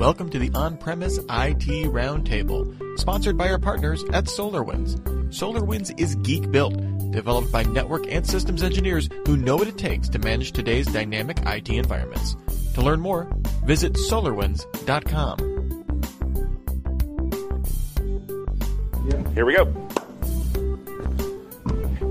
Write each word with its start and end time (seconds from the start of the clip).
Welcome 0.00 0.30
to 0.30 0.38
the 0.38 0.50
On 0.54 0.78
Premise 0.78 1.18
IT 1.18 1.90
Roundtable, 1.92 2.98
sponsored 2.98 3.36
by 3.36 3.50
our 3.50 3.58
partners 3.58 4.02
at 4.14 4.24
SolarWinds. 4.24 4.98
SolarWinds 5.28 6.00
is 6.00 6.14
geek 6.14 6.50
built, 6.50 6.74
developed 7.10 7.52
by 7.52 7.64
network 7.64 8.10
and 8.10 8.26
systems 8.26 8.62
engineers 8.62 9.10
who 9.26 9.36
know 9.36 9.56
what 9.56 9.68
it 9.68 9.76
takes 9.76 10.08
to 10.08 10.18
manage 10.18 10.52
today's 10.52 10.86
dynamic 10.86 11.36
IT 11.44 11.68
environments. 11.68 12.34
To 12.72 12.80
learn 12.80 13.00
more, 13.00 13.28
visit 13.66 13.92
solarwinds.com. 13.92 15.38
Here 19.34 19.44
we 19.44 19.54
go. 19.54 19.66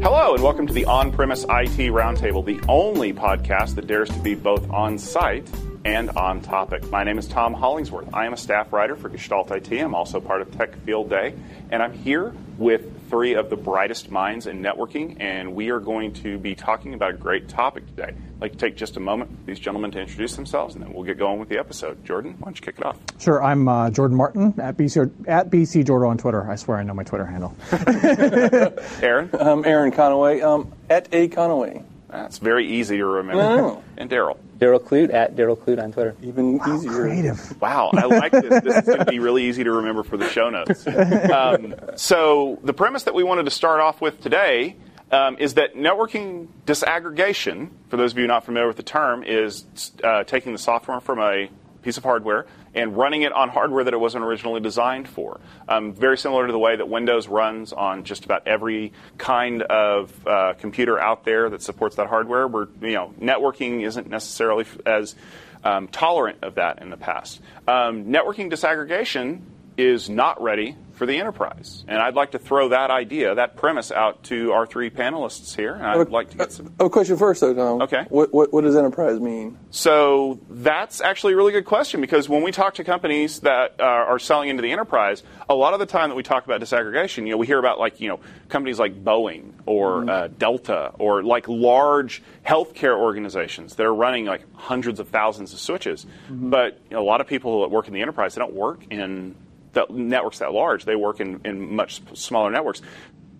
Hello, 0.03 0.35
and 0.35 0.43
welcome 0.43 0.67
to 0.67 0.73
the 0.73 0.85
On 0.85 1.11
Premise 1.11 1.43
IT 1.45 1.91
Roundtable, 1.91 2.45
the 2.45 2.63
only 2.69 3.13
podcast 3.13 3.73
that 3.73 3.87
dares 3.87 4.09
to 4.09 4.19
be 4.19 4.35
both 4.35 4.69
on 4.69 4.99
site 4.99 5.49
and 5.89 6.11
on 6.11 6.39
topic. 6.39 6.87
My 6.91 7.03
name 7.03 7.17
is 7.17 7.27
Tom 7.27 7.51
Hollingsworth. 7.51 8.13
I 8.13 8.27
am 8.27 8.33
a 8.33 8.37
staff 8.37 8.71
writer 8.71 8.95
for 8.95 9.09
Gestalt 9.09 9.49
IT. 9.49 9.71
I'm 9.71 9.95
also 9.95 10.19
part 10.19 10.39
of 10.41 10.55
Tech 10.55 10.75
Field 10.85 11.09
Day, 11.09 11.33
and 11.71 11.81
I'm 11.81 11.93
here 11.93 12.31
with 12.59 13.09
three 13.09 13.33
of 13.33 13.49
the 13.49 13.55
brightest 13.55 14.11
minds 14.11 14.45
in 14.45 14.61
networking, 14.61 15.17
and 15.19 15.55
we 15.55 15.71
are 15.71 15.79
going 15.79 16.13
to 16.13 16.37
be 16.37 16.53
talking 16.53 16.93
about 16.93 17.15
a 17.15 17.17
great 17.17 17.49
topic 17.49 17.87
today. 17.87 18.09
I'd 18.09 18.39
like 18.41 18.51
to 18.51 18.57
take 18.59 18.77
just 18.77 18.97
a 18.97 18.99
moment 18.99 19.31
for 19.31 19.45
these 19.47 19.57
gentlemen 19.57 19.89
to 19.91 19.99
introduce 19.99 20.35
themselves, 20.35 20.75
and 20.75 20.83
then 20.83 20.93
we'll 20.93 21.05
get 21.05 21.17
going 21.17 21.39
with 21.39 21.49
the 21.49 21.57
episode. 21.57 22.05
Jordan, 22.05 22.35
why 22.37 22.45
don't 22.45 22.59
you 22.59 22.63
kick 22.63 22.75
it 22.77 22.85
off? 22.85 22.99
Sure, 23.17 23.43
I'm 23.43 23.67
uh, 23.67 23.89
Jordan 23.89 24.15
Martin 24.15 24.53
at 24.59 24.77
BC 24.77 25.27
at 25.27 25.49
BC 25.49 25.85
Jordo 25.85 26.07
on 26.07 26.19
Twitter. 26.19 26.47
I 26.47 26.55
swear 26.55 26.77
I 26.77 26.83
know 26.83 26.93
my 26.93 27.03
Twitter 27.03 27.25
handle. 27.25 27.55
Aaron, 29.01 29.31
I'm 29.33 29.65
Aaron 29.65 29.91
Conaway, 29.91 30.43
um, 30.43 30.71
at 30.87 31.09
A 31.11 31.29
Conaway. 31.29 31.83
that's 32.09 32.37
very 32.37 32.67
easy 32.67 32.97
to 32.97 33.05
remember. 33.05 33.41
Oh. 33.41 33.83
And 33.97 34.07
Darrel. 34.07 34.39
Darrel 34.59 34.79
Clute 34.79 35.13
at 35.13 35.35
Darrel 35.35 35.55
Clute 35.55 35.81
on 35.81 35.91
Twitter. 35.91 36.15
Even 36.21 36.59
easier. 36.67 36.91
Creative. 36.91 37.61
Wow, 37.61 37.91
I 37.93 38.05
like 38.05 38.31
this. 38.31 38.61
This 38.61 38.75
is 38.77 38.83
going 38.83 38.99
to 38.99 39.05
be 39.05 39.19
really 39.19 39.45
easy 39.45 39.63
to 39.63 39.71
remember 39.71 40.03
for 40.03 40.17
the 40.17 40.29
show 40.29 40.49
notes. 40.49 40.85
Um, 41.29 41.75
so, 41.95 42.59
the 42.63 42.73
premise 42.73 43.03
that 43.03 43.13
we 43.13 43.23
wanted 43.23 43.43
to 43.45 43.51
start 43.51 43.79
off 43.79 44.01
with 44.01 44.21
today 44.21 44.75
um, 45.11 45.37
is 45.39 45.55
that 45.55 45.75
networking 45.75 46.47
disaggregation, 46.65 47.69
for 47.87 47.97
those 47.97 48.11
of 48.11 48.17
you 48.17 48.27
not 48.27 48.45
familiar 48.45 48.67
with 48.67 48.77
the 48.77 48.83
term, 48.83 49.23
is 49.23 49.65
uh, 50.03 50.23
taking 50.23 50.51
the 50.51 50.57
software 50.57 50.99
from 50.99 51.19
a 51.19 51.49
piece 51.81 51.97
of 51.97 52.03
hardware 52.03 52.45
and 52.73 52.97
running 52.97 53.23
it 53.23 53.31
on 53.31 53.49
hardware 53.49 53.83
that 53.83 53.93
it 53.93 53.99
wasn't 53.99 54.23
originally 54.23 54.59
designed 54.59 55.07
for. 55.07 55.39
Um, 55.67 55.93
very 55.93 56.17
similar 56.17 56.45
to 56.45 56.51
the 56.51 56.59
way 56.59 56.75
that 56.75 56.87
Windows 56.87 57.27
runs 57.27 57.73
on 57.73 58.03
just 58.03 58.25
about 58.25 58.47
every 58.47 58.93
kind 59.17 59.61
of 59.63 60.27
uh, 60.27 60.53
computer 60.59 60.99
out 60.99 61.25
there 61.25 61.49
that 61.49 61.61
supports 61.61 61.95
that 61.97 62.07
hardware. 62.07 62.47
Where 62.47 62.67
you 62.81 62.93
know 62.93 63.13
networking 63.19 63.85
isn't 63.85 64.07
necessarily 64.07 64.65
as 64.85 65.15
um, 65.63 65.87
tolerant 65.87 66.39
of 66.43 66.55
that 66.55 66.81
in 66.81 66.89
the 66.89 66.97
past. 66.97 67.41
Um, 67.67 68.05
networking 68.05 68.51
disaggregation 68.51 69.41
is 69.79 70.09
not 70.09 70.41
ready 70.41 70.75
for 70.91 71.05
the 71.05 71.17
enterprise, 71.17 71.85
and 71.87 71.97
I'd 71.97 72.15
like 72.15 72.31
to 72.31 72.39
throw 72.39 72.69
that 72.69 72.91
idea, 72.91 73.33
that 73.35 73.55
premise, 73.55 73.89
out 73.89 74.23
to 74.23 74.51
our 74.51 74.65
three 74.65 74.89
panelists 74.89 75.55
here. 75.55 75.73
And 75.73 75.85
I'd 75.85 76.09
like 76.09 76.31
to 76.31 76.37
get 76.37 76.51
some. 76.51 76.73
Oh, 76.77 76.89
question 76.89 77.15
first, 77.15 77.39
though, 77.39 77.53
Tom. 77.53 77.81
Okay. 77.83 78.05
What, 78.09 78.33
what, 78.33 78.51
what 78.51 78.65
does 78.65 78.75
enterprise 78.75 79.17
mean? 79.21 79.57
So 79.71 80.41
that's 80.49 80.99
actually 80.99 81.33
a 81.33 81.35
really 81.37 81.53
good 81.53 81.63
question 81.63 82.01
because 82.01 82.27
when 82.27 82.43
we 82.43 82.51
talk 82.51 82.73
to 82.75 82.83
companies 82.83 83.39
that 83.39 83.79
uh, 83.79 83.83
are 83.83 84.19
selling 84.19 84.49
into 84.49 84.61
the 84.61 84.73
enterprise, 84.73 85.23
a 85.47 85.55
lot 85.55 85.73
of 85.73 85.79
the 85.79 85.85
time 85.85 86.09
that 86.09 86.15
we 86.15 86.23
talk 86.23 86.43
about 86.43 86.59
disaggregation, 86.59 87.19
you 87.19 87.31
know, 87.31 87.37
we 87.37 87.47
hear 87.47 87.59
about 87.59 87.79
like 87.79 88.01
you 88.01 88.09
know 88.09 88.19
companies 88.49 88.77
like 88.77 89.01
Boeing 89.01 89.53
or 89.65 90.09
uh, 90.09 90.27
Delta 90.27 90.91
or 90.99 91.23
like 91.23 91.47
large 91.47 92.21
healthcare 92.45 92.97
organizations 92.97 93.75
that 93.75 93.85
are 93.85 93.95
running 93.95 94.25
like 94.25 94.43
hundreds 94.53 94.99
of 94.99 95.07
thousands 95.07 95.53
of 95.53 95.59
switches. 95.59 96.05
But 96.29 96.81
you 96.89 96.97
know, 96.97 97.01
a 97.01 97.07
lot 97.07 97.21
of 97.21 97.27
people 97.27 97.61
that 97.61 97.69
work 97.69 97.87
in 97.87 97.93
the 97.93 98.01
enterprise, 98.01 98.35
they 98.35 98.39
don't 98.39 98.53
work 98.53 98.83
in 98.89 99.35
the 99.73 99.85
networks 99.89 100.39
that 100.39 100.51
large. 100.51 100.85
They 100.85 100.95
work 100.95 101.19
in, 101.19 101.41
in 101.45 101.75
much 101.75 102.01
smaller 102.13 102.51
networks. 102.51 102.81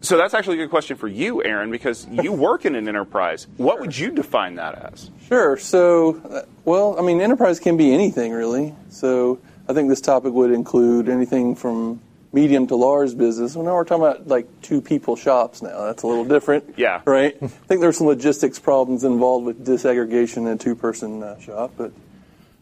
So 0.01 0.17
that's 0.17 0.33
actually 0.33 0.55
a 0.55 0.63
good 0.63 0.69
question 0.69 0.95
for 0.95 1.07
you, 1.07 1.43
Aaron, 1.43 1.71
because 1.71 2.07
you 2.09 2.31
work 2.47 2.65
in 2.65 2.75
an 2.75 2.87
enterprise. 2.87 3.47
What 3.57 3.81
would 3.81 3.97
you 3.97 4.11
define 4.11 4.55
that 4.55 4.93
as? 4.93 5.11
Sure. 5.27 5.57
So, 5.57 6.21
uh, 6.21 6.41
well, 6.63 6.97
I 6.97 7.01
mean, 7.01 7.19
enterprise 7.19 7.59
can 7.59 7.75
be 7.75 7.93
anything, 7.93 8.31
really. 8.31 8.73
So, 8.89 9.39
I 9.67 9.73
think 9.73 9.89
this 9.89 10.01
topic 10.01 10.33
would 10.33 10.51
include 10.51 11.09
anything 11.09 11.55
from 11.55 12.01
medium 12.31 12.67
to 12.67 12.75
large 12.75 13.17
business. 13.17 13.55
Well, 13.55 13.65
now 13.65 13.73
we're 13.75 13.83
talking 13.83 14.03
about 14.03 14.27
like 14.27 14.47
two 14.61 14.81
people 14.81 15.15
shops 15.15 15.61
now. 15.61 15.85
That's 15.85 16.03
a 16.03 16.07
little 16.07 16.25
different. 16.25 16.75
Yeah. 16.77 17.01
Right? 17.05 17.37
I 17.41 17.47
think 17.47 17.81
there's 17.81 17.97
some 17.97 18.07
logistics 18.07 18.57
problems 18.57 19.03
involved 19.03 19.45
with 19.45 19.65
disaggregation 19.65 20.37
in 20.37 20.47
a 20.47 20.57
two 20.57 20.75
person 20.75 21.23
uh, 21.23 21.39
shop. 21.39 21.73
But, 21.77 21.91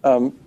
um, 0.04 0.38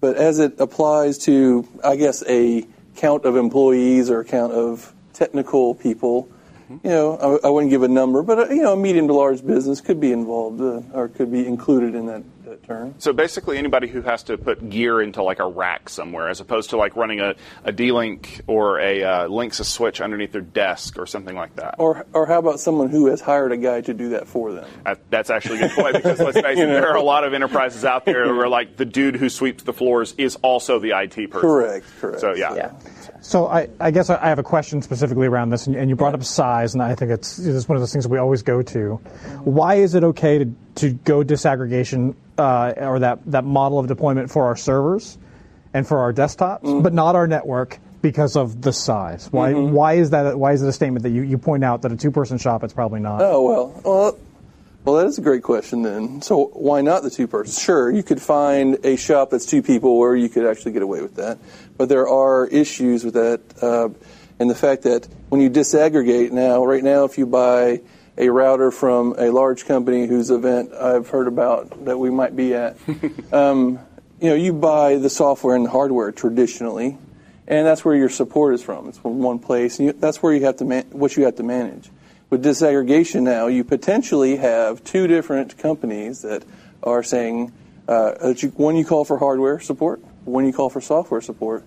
but 0.00 0.16
as 0.16 0.38
it 0.38 0.58
applies 0.58 1.18
to, 1.18 1.66
I 1.84 1.96
guess, 1.96 2.22
a 2.28 2.66
count 2.96 3.24
of 3.24 3.36
employees 3.36 4.10
or 4.10 4.20
a 4.20 4.24
count 4.24 4.52
of 4.52 4.92
technical 5.12 5.74
people, 5.74 6.28
you 6.70 6.90
know, 6.90 7.40
I, 7.42 7.48
I 7.48 7.50
wouldn't 7.50 7.70
give 7.70 7.82
a 7.82 7.88
number, 7.88 8.22
but, 8.22 8.38
uh, 8.38 8.54
you 8.54 8.62
know, 8.62 8.74
a 8.74 8.76
medium 8.76 9.08
to 9.08 9.14
large 9.14 9.44
business 9.44 9.80
could 9.80 10.00
be 10.00 10.12
involved 10.12 10.60
uh, 10.60 10.82
or 10.96 11.08
could 11.08 11.32
be 11.32 11.46
included 11.46 11.94
in 11.94 12.06
that, 12.06 12.22
that 12.50 12.62
term. 12.62 12.94
So 12.98 13.12
basically, 13.12 13.58
anybody 13.58 13.88
who 13.88 14.02
has 14.02 14.22
to 14.24 14.36
put 14.36 14.68
gear 14.68 15.00
into 15.00 15.22
like 15.22 15.38
a 15.38 15.46
rack 15.46 15.88
somewhere, 15.88 16.28
as 16.28 16.40
opposed 16.40 16.70
to 16.70 16.76
like 16.76 16.96
running 16.96 17.20
a, 17.20 17.34
a 17.64 17.72
D-Link 17.72 18.42
or 18.46 18.78
a 18.80 19.02
uh, 19.02 19.28
Linksys 19.28 19.64
switch 19.64 20.00
underneath 20.00 20.32
their 20.32 20.40
desk 20.40 20.98
or 20.98 21.06
something 21.06 21.34
like 21.34 21.56
that. 21.56 21.76
Or, 21.78 22.06
or 22.12 22.26
how 22.26 22.38
about 22.38 22.60
someone 22.60 22.90
who 22.90 23.06
has 23.06 23.20
hired 23.20 23.52
a 23.52 23.56
guy 23.56 23.80
to 23.80 23.94
do 23.94 24.10
that 24.10 24.28
for 24.28 24.52
them? 24.52 24.68
That- 24.84 25.00
that's 25.10 25.30
actually 25.30 25.58
a 25.58 25.68
good 25.68 25.72
point 25.72 25.96
because 25.96 26.18
let's 26.20 26.40
face 26.40 26.58
it, 26.58 26.66
there 26.66 26.88
are 26.88 26.96
a 26.96 27.02
lot 27.02 27.24
of 27.24 27.32
enterprises 27.32 27.84
out 27.84 28.04
there 28.04 28.34
where 28.34 28.48
like 28.48 28.76
the 28.76 28.84
dude 28.84 29.16
who 29.16 29.28
sweeps 29.28 29.62
the 29.64 29.72
floors 29.72 30.14
is 30.18 30.36
also 30.36 30.78
the 30.78 30.90
IT 30.90 31.30
person. 31.30 31.40
Correct, 31.40 31.86
correct. 32.00 32.20
So 32.20 32.34
yeah. 32.34 32.54
Yeah. 32.54 32.72
So 33.22 33.46
I, 33.46 33.68
I 33.78 33.90
guess 33.90 34.08
I 34.08 34.28
have 34.28 34.38
a 34.38 34.42
question 34.42 34.80
specifically 34.82 35.26
around 35.26 35.50
this, 35.50 35.66
and, 35.66 35.76
and 35.76 35.90
you 35.90 35.96
brought 35.96 36.14
up 36.14 36.24
size, 36.24 36.74
and 36.74 36.82
I 36.82 36.94
think 36.94 37.10
it's, 37.10 37.38
it's 37.38 37.68
one 37.68 37.76
of 37.76 37.82
those 37.82 37.92
things 37.92 38.04
that 38.04 38.10
we 38.10 38.18
always 38.18 38.42
go 38.42 38.62
to. 38.62 38.94
Why 39.44 39.74
is 39.74 39.94
it 39.94 40.04
okay 40.04 40.38
to, 40.38 40.50
to 40.80 40.90
go 40.90 41.22
disaggregation 41.22 42.14
uh, 42.38 42.74
or 42.76 42.98
that, 43.00 43.18
that 43.30 43.44
model 43.44 43.78
of 43.78 43.86
deployment 43.86 44.30
for 44.30 44.44
our 44.46 44.56
servers 44.56 45.18
and 45.72 45.86
for 45.86 45.98
our 45.98 46.12
desktops, 46.12 46.82
but 46.82 46.92
not 46.92 47.14
our 47.14 47.26
network 47.26 47.78
because 48.02 48.36
of 48.36 48.62
the 48.62 48.72
size? 48.72 49.28
Why, 49.30 49.52
why 49.52 49.94
is 49.94 50.10
that? 50.10 50.38
Why 50.38 50.52
is 50.52 50.62
it 50.62 50.68
a 50.68 50.72
statement 50.72 51.02
that 51.02 51.10
you, 51.10 51.22
you 51.22 51.38
point 51.38 51.64
out 51.64 51.82
that 51.82 51.92
a 51.92 51.96
two 51.96 52.10
person 52.10 52.38
shop 52.38 52.64
it's 52.64 52.72
probably 52.72 53.00
not? 53.00 53.22
Oh 53.22 53.42
well, 53.42 53.80
well, 53.84 54.18
well, 54.84 54.96
that 54.96 55.06
is 55.06 55.18
a 55.18 55.22
great 55.22 55.42
question. 55.42 55.82
Then, 55.82 56.22
so 56.22 56.46
why 56.54 56.80
not 56.80 57.02
the 57.02 57.10
two 57.10 57.26
persons? 57.26 57.62
Sure, 57.62 57.90
you 57.90 58.02
could 58.02 58.20
find 58.20 58.78
a 58.84 58.96
shop 58.96 59.30
that's 59.30 59.46
two 59.46 59.62
people 59.62 59.98
where 59.98 60.16
you 60.16 60.28
could 60.28 60.46
actually 60.46 60.72
get 60.72 60.82
away 60.82 61.02
with 61.02 61.16
that, 61.16 61.38
but 61.76 61.88
there 61.88 62.08
are 62.08 62.46
issues 62.46 63.04
with 63.04 63.14
that, 63.14 63.40
uh, 63.62 63.88
and 64.38 64.50
the 64.50 64.54
fact 64.54 64.82
that 64.82 65.06
when 65.28 65.40
you 65.40 65.50
disaggregate 65.50 66.32
now, 66.32 66.64
right 66.64 66.82
now, 66.82 67.04
if 67.04 67.18
you 67.18 67.26
buy 67.26 67.80
a 68.18 68.28
router 68.28 68.70
from 68.70 69.14
a 69.18 69.30
large 69.30 69.64
company 69.66 70.06
whose 70.06 70.30
event 70.30 70.72
I've 70.74 71.08
heard 71.08 71.26
about 71.26 71.84
that 71.84 71.98
we 71.98 72.10
might 72.10 72.36
be 72.36 72.54
at, 72.54 72.76
um, 73.32 73.78
you 74.20 74.28
know, 74.28 74.34
you 74.34 74.52
buy 74.52 74.96
the 74.96 75.10
software 75.10 75.56
and 75.56 75.64
the 75.64 75.70
hardware 75.70 76.12
traditionally, 76.12 76.98
and 77.46 77.66
that's 77.66 77.84
where 77.84 77.94
your 77.94 78.08
support 78.08 78.54
is 78.54 78.62
from. 78.62 78.88
It's 78.88 78.98
from 78.98 79.18
one 79.18 79.38
place, 79.38 79.78
and 79.78 79.86
you, 79.88 79.92
that's 79.92 80.22
where 80.22 80.34
you 80.34 80.44
have 80.44 80.56
to 80.56 80.64
man- 80.64 80.86
what 80.90 81.16
you 81.16 81.24
have 81.24 81.36
to 81.36 81.42
manage. 81.42 81.90
With 82.28 82.44
disaggregation 82.44 83.22
now, 83.22 83.48
you 83.48 83.64
potentially 83.64 84.36
have 84.36 84.84
two 84.84 85.06
different 85.06 85.58
companies 85.58 86.22
that 86.22 86.44
are 86.82 87.02
saying 87.02 87.52
uh, 87.88 88.28
that 88.28 88.42
you, 88.42 88.50
one 88.50 88.76
you 88.76 88.84
call 88.84 89.04
for 89.04 89.18
hardware 89.18 89.58
support, 89.58 90.00
one 90.24 90.46
you 90.46 90.52
call 90.52 90.70
for 90.70 90.80
software 90.80 91.20
support, 91.20 91.64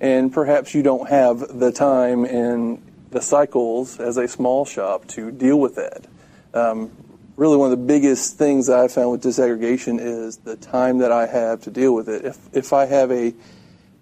and 0.00 0.32
perhaps 0.32 0.74
you 0.74 0.82
don't 0.82 1.08
have 1.08 1.58
the 1.58 1.72
time 1.72 2.24
and 2.24 2.82
the 3.12 3.22
cycles 3.22 4.00
as 4.00 4.16
a 4.16 4.26
small 4.26 4.64
shop 4.64 5.06
to 5.08 5.30
deal 5.30 5.60
with 5.60 5.76
that. 5.76 6.06
Um, 6.54 6.90
really, 7.36 7.56
one 7.56 7.72
of 7.72 7.78
the 7.78 7.84
biggest 7.84 8.36
things 8.36 8.68
I 8.68 8.88
found 8.88 9.12
with 9.12 9.22
disaggregation 9.22 9.98
is 10.00 10.38
the 10.38 10.56
time 10.56 10.98
that 10.98 11.12
I 11.12 11.26
have 11.26 11.62
to 11.62 11.70
deal 11.70 11.94
with 11.94 12.08
it. 12.08 12.24
If 12.24 12.38
if 12.52 12.72
I 12.72 12.86
have 12.86 13.10
a 13.10 13.34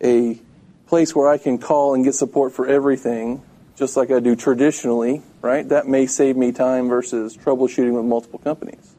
a 0.02 0.40
place 0.86 1.14
where 1.14 1.28
I 1.28 1.38
can 1.38 1.58
call 1.58 1.94
and 1.94 2.04
get 2.04 2.14
support 2.14 2.52
for 2.52 2.66
everything, 2.66 3.42
just 3.76 3.96
like 3.96 4.10
I 4.10 4.20
do 4.20 4.34
traditionally, 4.34 5.22
right? 5.40 5.68
That 5.68 5.86
may 5.86 6.06
save 6.06 6.36
me 6.36 6.52
time 6.52 6.88
versus 6.88 7.36
troubleshooting 7.36 7.94
with 7.94 8.04
multiple 8.04 8.38
companies. 8.40 8.94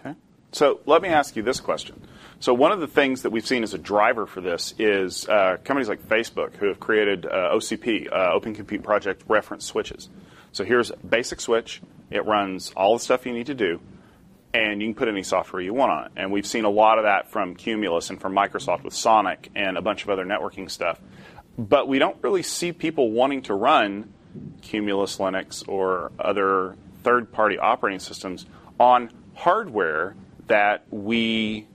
Okay. 0.00 0.14
So 0.52 0.80
let 0.86 1.02
me 1.02 1.08
ask 1.08 1.34
you 1.36 1.42
this 1.42 1.60
question. 1.60 2.00
So 2.42 2.52
one 2.52 2.72
of 2.72 2.80
the 2.80 2.88
things 2.88 3.22
that 3.22 3.30
we've 3.30 3.46
seen 3.46 3.62
as 3.62 3.72
a 3.72 3.78
driver 3.78 4.26
for 4.26 4.40
this 4.40 4.74
is 4.76 5.28
uh, 5.28 5.58
companies 5.62 5.88
like 5.88 6.02
Facebook 6.08 6.56
who 6.56 6.66
have 6.66 6.80
created 6.80 7.24
uh, 7.24 7.52
OCP, 7.54 8.12
uh, 8.12 8.32
Open 8.32 8.52
Compute 8.52 8.82
Project 8.82 9.22
reference 9.28 9.64
switches. 9.64 10.08
So 10.50 10.64
here's 10.64 10.90
a 10.90 10.96
basic 10.96 11.40
switch. 11.40 11.80
It 12.10 12.26
runs 12.26 12.72
all 12.76 12.94
the 12.94 12.98
stuff 12.98 13.26
you 13.26 13.32
need 13.32 13.46
to 13.46 13.54
do, 13.54 13.80
and 14.52 14.82
you 14.82 14.88
can 14.88 14.96
put 14.96 15.06
any 15.06 15.22
software 15.22 15.62
you 15.62 15.72
want 15.72 15.92
on 15.92 16.04
it. 16.06 16.12
And 16.16 16.32
we've 16.32 16.44
seen 16.44 16.64
a 16.64 16.68
lot 16.68 16.98
of 16.98 17.04
that 17.04 17.30
from 17.30 17.54
Cumulus 17.54 18.10
and 18.10 18.20
from 18.20 18.34
Microsoft 18.34 18.82
with 18.82 18.94
SONiC 18.94 19.50
and 19.54 19.78
a 19.78 19.80
bunch 19.80 20.02
of 20.02 20.10
other 20.10 20.24
networking 20.24 20.68
stuff. 20.68 21.00
But 21.56 21.86
we 21.86 22.00
don't 22.00 22.16
really 22.22 22.42
see 22.42 22.72
people 22.72 23.12
wanting 23.12 23.42
to 23.42 23.54
run 23.54 24.12
Cumulus 24.62 25.18
Linux 25.18 25.62
or 25.68 26.10
other 26.18 26.74
third 27.04 27.30
party 27.30 27.56
operating 27.56 28.00
systems 28.00 28.46
on 28.80 29.12
hardware 29.34 30.16
that 30.48 30.84
we 30.90 31.68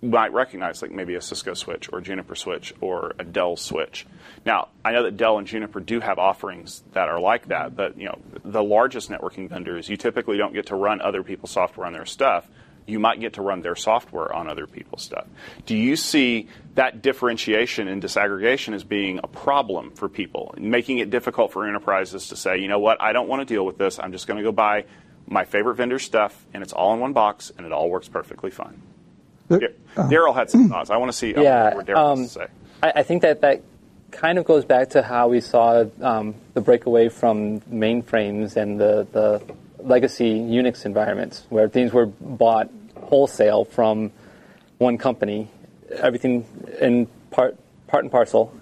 might 0.00 0.32
recognize, 0.32 0.80
like 0.82 0.90
maybe 0.90 1.14
a 1.14 1.20
Cisco 1.20 1.54
switch 1.54 1.88
or 1.92 2.00
Juniper 2.00 2.34
switch 2.34 2.72
or 2.80 3.14
a 3.18 3.24
Dell 3.24 3.56
switch. 3.56 4.06
Now, 4.44 4.68
I 4.84 4.92
know 4.92 5.02
that 5.04 5.16
Dell 5.16 5.38
and 5.38 5.46
Juniper 5.46 5.80
do 5.80 6.00
have 6.00 6.18
offerings 6.18 6.82
that 6.92 7.08
are 7.08 7.20
like 7.20 7.48
that, 7.48 7.74
but 7.74 7.98
you 7.98 8.06
know, 8.06 8.18
the 8.44 8.62
largest 8.62 9.10
networking 9.10 9.48
vendors, 9.48 9.88
you 9.88 9.96
typically 9.96 10.36
don't 10.36 10.54
get 10.54 10.66
to 10.66 10.76
run 10.76 11.00
other 11.00 11.22
people's 11.22 11.50
software 11.50 11.86
on 11.86 11.92
their 11.92 12.06
stuff. 12.06 12.48
You 12.86 12.98
might 12.98 13.20
get 13.20 13.34
to 13.34 13.42
run 13.42 13.60
their 13.60 13.76
software 13.76 14.32
on 14.34 14.48
other 14.48 14.66
people's 14.66 15.02
stuff. 15.02 15.26
Do 15.66 15.76
you 15.76 15.94
see 15.94 16.48
that 16.74 17.02
differentiation 17.02 17.86
and 17.86 18.02
disaggregation 18.02 18.72
as 18.72 18.82
being 18.82 19.20
a 19.22 19.26
problem 19.26 19.90
for 19.90 20.08
people, 20.08 20.54
making 20.56 20.98
it 20.98 21.10
difficult 21.10 21.52
for 21.52 21.68
enterprises 21.68 22.28
to 22.28 22.36
say, 22.36 22.58
you 22.58 22.68
know 22.68 22.78
what, 22.78 23.02
I 23.02 23.12
don't 23.12 23.28
want 23.28 23.46
to 23.46 23.54
deal 23.54 23.66
with 23.66 23.76
this. 23.76 23.98
I'm 23.98 24.12
just 24.12 24.26
going 24.26 24.38
to 24.38 24.42
go 24.42 24.52
buy 24.52 24.86
my 25.26 25.44
favorite 25.44 25.74
vendor 25.74 25.98
stuff, 25.98 26.46
and 26.54 26.62
it's 26.62 26.72
all 26.72 26.94
in 26.94 27.00
one 27.00 27.12
box, 27.12 27.52
and 27.58 27.66
it 27.66 27.72
all 27.72 27.90
works 27.90 28.08
perfectly 28.08 28.50
fine. 28.50 28.80
Darrel 30.08 30.34
had 30.34 30.50
some 30.50 30.68
thoughts. 30.68 30.90
I 30.90 30.96
want 30.96 31.10
to 31.10 31.16
see 31.16 31.34
yeah, 31.36 31.74
what 31.74 31.86
Darrel 31.86 32.12
um, 32.12 32.18
has 32.20 32.32
to 32.34 32.38
say. 32.40 32.46
I, 32.82 32.92
I, 32.96 33.02
think 33.02 33.22
that 33.22 33.40
that 33.40 33.62
kind 34.10 34.38
of 34.38 34.44
goes 34.44 34.64
back 34.64 34.90
to 34.90 35.02
how 35.02 35.28
we 35.28 35.40
saw 35.40 35.84
um, 36.00 36.34
the 36.54 36.60
breakaway 36.60 37.08
from 37.08 37.60
mainframes 37.62 38.56
and 38.56 38.80
the, 38.80 39.06
the 39.12 39.42
legacy 39.78 40.38
Unix 40.38 40.84
environments, 40.84 41.44
where 41.48 41.68
things 41.68 41.92
were 41.92 42.06
bought 42.06 42.70
wholesale 42.96 43.64
from 43.64 44.12
one 44.78 44.98
company, 44.98 45.48
everything 45.90 46.46
in 46.80 47.06
part, 47.30 47.56
part 47.86 48.04
and 48.04 48.10
parcel, 48.10 48.54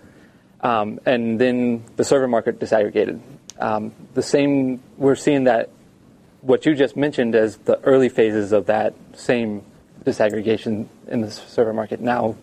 um, 0.61 1.01
and 1.05 1.41
then 1.41 1.85
the 1.97 2.05
server 2.05 2.29
market 2.29 2.59
disaggregated. 2.59 3.21
Um, 3.59 3.93
the 4.15 4.23
same, 4.23 4.83
we're 4.97 5.17
seeing 5.17 5.45
that 5.45 5.71
what 6.41 6.65
you 6.67 6.75
just 6.75 6.97
mentioned 6.97 7.35
as 7.35 7.57
the 7.59 7.81
early 7.81 8.09
phases 8.09 8.53
of 8.53 8.67
that 8.67 8.95
same 9.15 9.65
disaggregation 10.07 10.87
in 11.09 11.21
the 11.21 11.31
server 11.31 11.73
market 11.73 12.01
now 12.01 12.37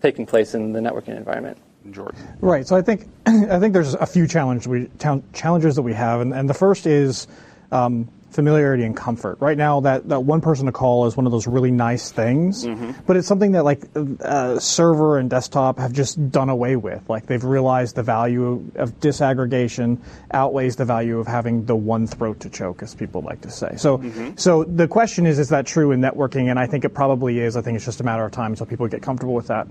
taking 0.00 0.26
place 0.26 0.54
in 0.54 0.72
the 0.72 0.80
networking 0.80 1.16
environment. 1.16 1.58
Jordan. 1.90 2.20
Right. 2.40 2.66
So 2.66 2.76
I 2.76 2.82
think 2.82 3.08
I 3.26 3.58
think 3.58 3.72
there's 3.72 3.94
a 3.94 4.06
few 4.06 4.26
challenge 4.26 4.66
we, 4.66 4.90
challenges 5.32 5.76
that 5.76 5.82
we 5.82 5.94
have, 5.94 6.20
and, 6.20 6.34
and 6.34 6.48
the 6.48 6.54
first 6.54 6.86
is 6.86 7.26
um, 7.72 8.08
familiarity 8.30 8.84
and 8.84 8.96
comfort. 8.96 9.38
Right 9.40 9.58
now, 9.58 9.80
that, 9.80 10.08
that 10.08 10.20
one 10.20 10.40
person 10.40 10.66
to 10.66 10.72
call 10.72 11.06
is 11.06 11.16
one 11.16 11.26
of 11.26 11.32
those 11.32 11.46
really 11.46 11.70
nice 11.70 12.12
things, 12.12 12.64
mm-hmm. 12.64 12.92
but 13.06 13.16
it's 13.16 13.26
something 13.26 13.52
that 13.52 13.64
like 13.64 13.82
uh, 14.20 14.58
server 14.58 15.18
and 15.18 15.28
desktop 15.28 15.78
have 15.78 15.92
just 15.92 16.30
done 16.30 16.48
away 16.48 16.76
with. 16.76 17.08
Like 17.08 17.26
they've 17.26 17.42
realized 17.42 17.96
the 17.96 18.02
value 18.02 18.70
of 18.76 19.00
disaggregation 19.00 19.98
outweighs 20.32 20.76
the 20.76 20.84
value 20.84 21.18
of 21.18 21.26
having 21.26 21.64
the 21.64 21.76
one 21.76 22.06
throat 22.06 22.40
to 22.40 22.50
choke, 22.50 22.82
as 22.82 22.94
people 22.94 23.22
like 23.22 23.40
to 23.42 23.50
say. 23.50 23.74
So, 23.76 23.98
mm-hmm. 23.98 24.36
so 24.36 24.64
the 24.64 24.88
question 24.88 25.26
is, 25.26 25.38
is 25.38 25.48
that 25.48 25.66
true 25.66 25.92
in 25.92 26.00
networking? 26.00 26.50
And 26.50 26.58
I 26.58 26.66
think 26.66 26.84
it 26.84 26.90
probably 26.90 27.40
is. 27.40 27.56
I 27.56 27.62
think 27.62 27.76
it's 27.76 27.84
just 27.84 28.00
a 28.00 28.04
matter 28.04 28.24
of 28.24 28.32
time 28.32 28.52
until 28.52 28.66
people 28.66 28.86
get 28.88 29.02
comfortable 29.02 29.34
with 29.34 29.48
that. 29.48 29.66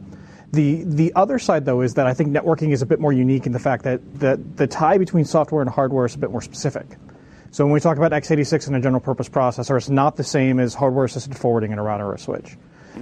The 0.51 0.83
the 0.83 1.13
other 1.15 1.38
side 1.38 1.65
though 1.65 1.81
is 1.81 1.94
that 1.94 2.07
I 2.07 2.13
think 2.13 2.31
networking 2.31 2.71
is 2.71 2.81
a 2.81 2.85
bit 2.85 3.00
more 3.00 3.13
unique 3.13 3.45
in 3.45 3.51
the 3.51 3.59
fact 3.59 3.83
that 3.83 4.19
the 4.19 4.41
the 4.56 4.65
tie 4.65 4.97
between 4.97 5.25
software 5.25 5.61
and 5.61 5.69
hardware 5.69 6.06
is 6.06 6.15
a 6.15 6.17
bit 6.17 6.31
more 6.31 6.41
specific. 6.41 6.88
So 7.51 7.65
when 7.65 7.73
we 7.73 7.79
talk 7.79 7.97
about 7.97 8.11
x86 8.11 8.67
and 8.67 8.75
a 8.75 8.79
general 8.79 9.01
purpose 9.01 9.27
processor, 9.27 9.77
it's 9.77 9.89
not 9.89 10.15
the 10.15 10.23
same 10.23 10.59
as 10.59 10.73
hardware 10.73 11.05
assisted 11.05 11.35
forwarding 11.37 11.71
in 11.71 11.79
a 11.79 11.83
router 11.83 12.05
or 12.05 12.13
a 12.13 12.19
switch. 12.19 12.57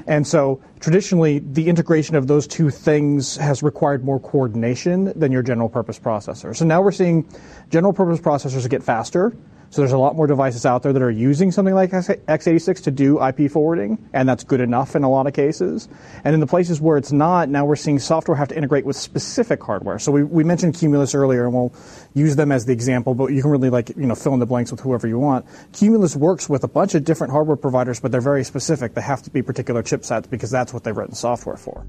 And 0.05 0.27
so 0.27 0.61
traditionally, 0.79 1.39
the 1.39 1.67
integration 1.67 2.15
of 2.15 2.27
those 2.27 2.47
two 2.47 2.69
things 2.69 3.35
has 3.37 3.63
required 3.63 4.03
more 4.03 4.19
coordination 4.19 5.17
than 5.17 5.31
your 5.31 5.41
general 5.41 5.69
purpose 5.69 5.97
processor. 5.97 6.55
So 6.55 6.65
now 6.65 6.81
we're 6.81 6.91
seeing 6.91 7.27
general 7.69 7.93
purpose 7.93 8.19
processors 8.19 8.69
get 8.69 8.83
faster, 8.83 9.35
so 9.69 9.81
there's 9.81 9.91
a 9.91 9.97
lot 9.97 10.15
more 10.15 10.27
devices 10.27 10.65
out 10.65 10.83
there 10.83 10.93
that 10.93 11.01
are 11.01 11.11
using 11.11 11.51
something 11.51 11.75
like 11.75 11.91
x86 11.91 12.83
to 12.83 12.91
do 12.91 13.23
IP 13.23 13.51
forwarding, 13.51 13.97
and 14.13 14.27
that's 14.27 14.43
good 14.43 14.61
enough 14.61 14.95
in 14.95 15.03
a 15.03 15.09
lot 15.09 15.27
of 15.27 15.33
cases. 15.33 15.89
And 16.23 16.33
in 16.33 16.39
the 16.39 16.47
places 16.47 16.79
where 16.79 16.97
it's 16.97 17.11
not, 17.11 17.49
now 17.49 17.65
we're 17.65 17.75
seeing 17.75 17.99
software 17.99 18.37
have 18.37 18.47
to 18.49 18.57
integrate 18.57 18.85
with 18.85 18.95
specific 18.95 19.61
hardware. 19.61 19.99
So 19.99 20.11
we, 20.11 20.23
we 20.23 20.43
mentioned 20.43 20.75
Cumulus 20.75 21.13
earlier, 21.13 21.45
and 21.45 21.53
we'll 21.53 21.73
use 22.13 22.35
them 22.35 22.51
as 22.51 22.65
the 22.65 22.73
example, 22.73 23.13
but 23.13 23.27
you 23.27 23.41
can 23.41 23.51
really 23.51 23.69
like 23.69 23.89
you 23.89 24.05
know 24.05 24.15
fill 24.15 24.33
in 24.33 24.39
the 24.39 24.45
blanks 24.45 24.71
with 24.71 24.79
whoever 24.79 25.07
you 25.07 25.19
want. 25.19 25.45
Cumulus 25.73 26.15
works 26.15 26.49
with 26.49 26.63
a 26.63 26.67
bunch 26.67 26.95
of 26.95 27.03
different 27.03 27.31
hardware 27.31 27.57
providers, 27.57 27.99
but 27.99 28.11
they're 28.11 28.21
very 28.21 28.43
specific. 28.43 28.93
They 28.93 29.01
have 29.01 29.21
to 29.23 29.29
be 29.29 29.41
particular 29.41 29.83
chipsets 29.83 30.29
because 30.29 30.51
that's 30.51 30.73
what 30.73 30.83
they've 30.83 30.95
written 30.95 31.15
software 31.15 31.57
for. 31.57 31.85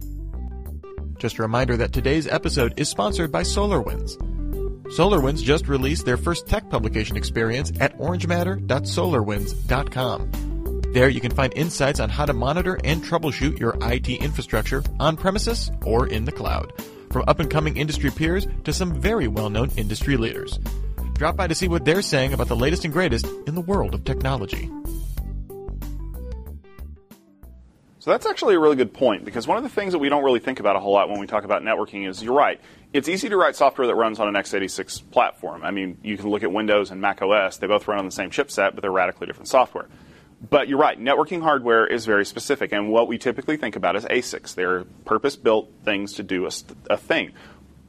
Just 1.18 1.38
a 1.38 1.42
reminder 1.42 1.76
that 1.76 1.92
today's 1.92 2.28
episode 2.28 2.74
is 2.78 2.88
sponsored 2.88 3.32
by 3.32 3.42
SolarWinds. 3.42 4.27
SolarWinds 4.88 5.42
just 5.42 5.66
released 5.68 6.06
their 6.06 6.16
first 6.16 6.46
tech 6.46 6.70
publication 6.70 7.16
experience 7.16 7.72
at 7.80 7.98
orangematter.solarwinds.com. 7.98 10.32
There 10.92 11.08
you 11.10 11.20
can 11.20 11.32
find 11.32 11.52
insights 11.54 12.00
on 12.00 12.08
how 12.08 12.24
to 12.24 12.32
monitor 12.32 12.80
and 12.82 13.04
troubleshoot 13.04 13.58
your 13.58 13.76
IT 13.82 14.08
infrastructure 14.08 14.82
on 14.98 15.18
premises 15.18 15.70
or 15.84 16.06
in 16.06 16.24
the 16.24 16.32
cloud, 16.32 16.72
from 17.10 17.24
up 17.28 17.40
and 17.40 17.50
coming 17.50 17.76
industry 17.76 18.10
peers 18.10 18.46
to 18.64 18.72
some 18.72 18.98
very 18.98 19.28
well 19.28 19.50
known 19.50 19.70
industry 19.76 20.16
leaders. 20.16 20.58
Drop 21.12 21.36
by 21.36 21.46
to 21.46 21.54
see 21.54 21.68
what 21.68 21.84
they're 21.84 22.00
saying 22.00 22.32
about 22.32 22.48
the 22.48 22.56
latest 22.56 22.84
and 22.84 22.94
greatest 22.94 23.26
in 23.46 23.54
the 23.54 23.60
world 23.60 23.94
of 23.94 24.04
technology. 24.04 24.70
So 27.98 28.12
that's 28.12 28.24
actually 28.24 28.54
a 28.54 28.58
really 28.58 28.76
good 28.76 28.94
point 28.94 29.26
because 29.26 29.46
one 29.46 29.58
of 29.58 29.64
the 29.64 29.68
things 29.68 29.92
that 29.92 29.98
we 29.98 30.08
don't 30.08 30.24
really 30.24 30.40
think 30.40 30.60
about 30.60 30.76
a 30.76 30.80
whole 30.80 30.94
lot 30.94 31.10
when 31.10 31.20
we 31.20 31.26
talk 31.26 31.44
about 31.44 31.62
networking 31.62 32.08
is 32.08 32.22
you're 32.22 32.32
right. 32.32 32.58
It's 32.92 33.08
easy 33.08 33.28
to 33.28 33.36
write 33.36 33.54
software 33.54 33.86
that 33.86 33.94
runs 33.96 34.18
on 34.18 34.28
an 34.28 34.34
x86 34.34 35.10
platform. 35.10 35.62
I 35.62 35.70
mean, 35.70 35.98
you 36.02 36.16
can 36.16 36.30
look 36.30 36.42
at 36.42 36.50
Windows 36.50 36.90
and 36.90 37.00
Mac 37.00 37.20
OS, 37.20 37.58
they 37.58 37.66
both 37.66 37.86
run 37.86 37.98
on 37.98 38.06
the 38.06 38.10
same 38.10 38.30
chipset, 38.30 38.74
but 38.74 38.80
they're 38.80 38.90
radically 38.90 39.26
different 39.26 39.48
software. 39.48 39.86
But 40.48 40.68
you're 40.68 40.78
right, 40.78 40.98
networking 40.98 41.42
hardware 41.42 41.86
is 41.86 42.06
very 42.06 42.24
specific, 42.24 42.72
and 42.72 42.90
what 42.90 43.08
we 43.08 43.18
typically 43.18 43.56
think 43.56 43.76
about 43.76 43.96
is 43.96 44.04
ASICs. 44.04 44.54
They're 44.54 44.84
purpose 45.04 45.36
built 45.36 45.70
things 45.84 46.14
to 46.14 46.22
do 46.22 46.46
a, 46.46 46.50
a, 46.88 46.96
thing. 46.96 47.32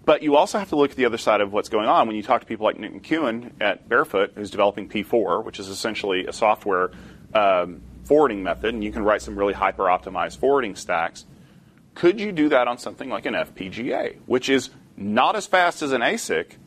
But 0.03 0.23
you 0.23 0.35
also 0.35 0.57
have 0.57 0.69
to 0.69 0.75
look 0.75 0.91
at 0.91 0.97
the 0.97 1.05
other 1.05 1.19
side 1.19 1.41
of 1.41 1.53
what's 1.53 1.69
going 1.69 1.87
on 1.87 2.07
when 2.07 2.15
you 2.15 2.23
talk 2.23 2.41
to 2.41 2.47
people 2.47 2.65
like 2.65 2.79
Nick 2.79 2.91
McKeown 2.91 3.51
at 3.61 3.87
Barefoot, 3.87 4.31
who's 4.35 4.49
developing 4.49 4.89
P4, 4.89 5.45
which 5.45 5.59
is 5.59 5.69
essentially 5.69 6.25
a 6.25 6.33
software 6.33 6.89
um, 7.35 7.81
forwarding 8.05 8.41
method, 8.41 8.73
and 8.73 8.83
you 8.83 8.91
can 8.91 9.03
write 9.03 9.21
some 9.21 9.37
really 9.37 9.53
hyper 9.53 9.83
optimized 9.83 10.39
forwarding 10.39 10.75
stacks. 10.75 11.25
Could 11.93 12.19
you 12.19 12.31
do 12.31 12.49
that 12.49 12.67
on 12.67 12.79
something 12.79 13.09
like 13.09 13.27
an 13.27 13.35
FPGA, 13.35 14.17
which 14.25 14.49
is 14.49 14.71
not 14.99 15.35
as 15.35 15.47
fast 15.47 15.81
as 15.81 15.91
an 15.91 16.01
ASIC, 16.01 16.57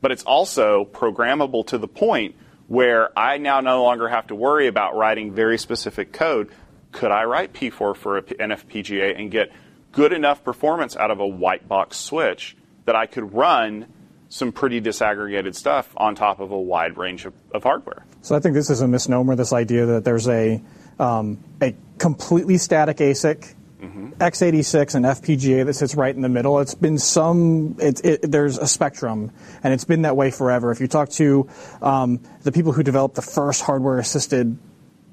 but 0.00 0.10
it's 0.10 0.24
also 0.24 0.84
programmable 0.84 1.66
to 1.68 1.78
the 1.78 1.88
point 1.88 2.34
where 2.66 3.16
I 3.18 3.38
now 3.38 3.60
no 3.60 3.82
longer 3.82 4.08
have 4.08 4.28
to 4.28 4.34
worry 4.34 4.66
about 4.66 4.96
writing 4.96 5.32
very 5.32 5.58
specific 5.58 6.12
code? 6.12 6.50
Could 6.90 7.10
I 7.10 7.24
write 7.24 7.52
P4 7.52 7.94
for 7.96 8.16
an 8.16 8.50
FPGA 8.50 9.18
and 9.18 9.30
get 9.30 9.52
good 9.92 10.12
enough 10.12 10.42
performance 10.42 10.96
out 10.96 11.10
of 11.10 11.20
a 11.20 11.26
white 11.26 11.68
box 11.68 11.98
switch 11.98 12.56
that 12.86 12.96
I 12.96 13.06
could 13.06 13.34
run 13.34 13.86
some 14.28 14.52
pretty 14.52 14.80
disaggregated 14.80 15.54
stuff 15.54 15.92
on 15.96 16.14
top 16.14 16.40
of 16.40 16.50
a 16.50 16.58
wide 16.58 16.96
range 16.96 17.26
of, 17.26 17.34
of 17.52 17.62
hardware? 17.62 18.06
So 18.22 18.34
I 18.34 18.40
think 18.40 18.54
this 18.54 18.70
is 18.70 18.80
a 18.80 18.88
misnomer, 18.88 19.36
this 19.36 19.52
idea 19.52 19.86
that 19.86 20.04
there's 20.04 20.28
a 20.28 20.62
um, 20.98 21.42
a 21.60 21.74
completely 21.98 22.58
static 22.58 22.98
ASIC, 22.98 23.54
mm-hmm. 23.82 24.10
x86, 24.14 24.94
and 24.94 25.04
FPGA 25.04 25.66
that 25.66 25.74
sits 25.74 25.94
right 25.94 26.14
in 26.14 26.22
the 26.22 26.28
middle. 26.28 26.60
It's 26.60 26.74
been 26.74 26.98
some, 26.98 27.76
it, 27.80 28.04
it, 28.04 28.30
there's 28.30 28.58
a 28.58 28.66
spectrum, 28.66 29.32
and 29.62 29.74
it's 29.74 29.84
been 29.84 30.02
that 30.02 30.16
way 30.16 30.30
forever. 30.30 30.70
If 30.70 30.80
you 30.80 30.88
talk 30.88 31.10
to 31.10 31.48
um, 31.80 32.20
the 32.42 32.52
people 32.52 32.72
who 32.72 32.82
developed 32.82 33.16
the 33.16 33.22
first 33.22 33.62
hardware 33.62 33.98
assisted 33.98 34.56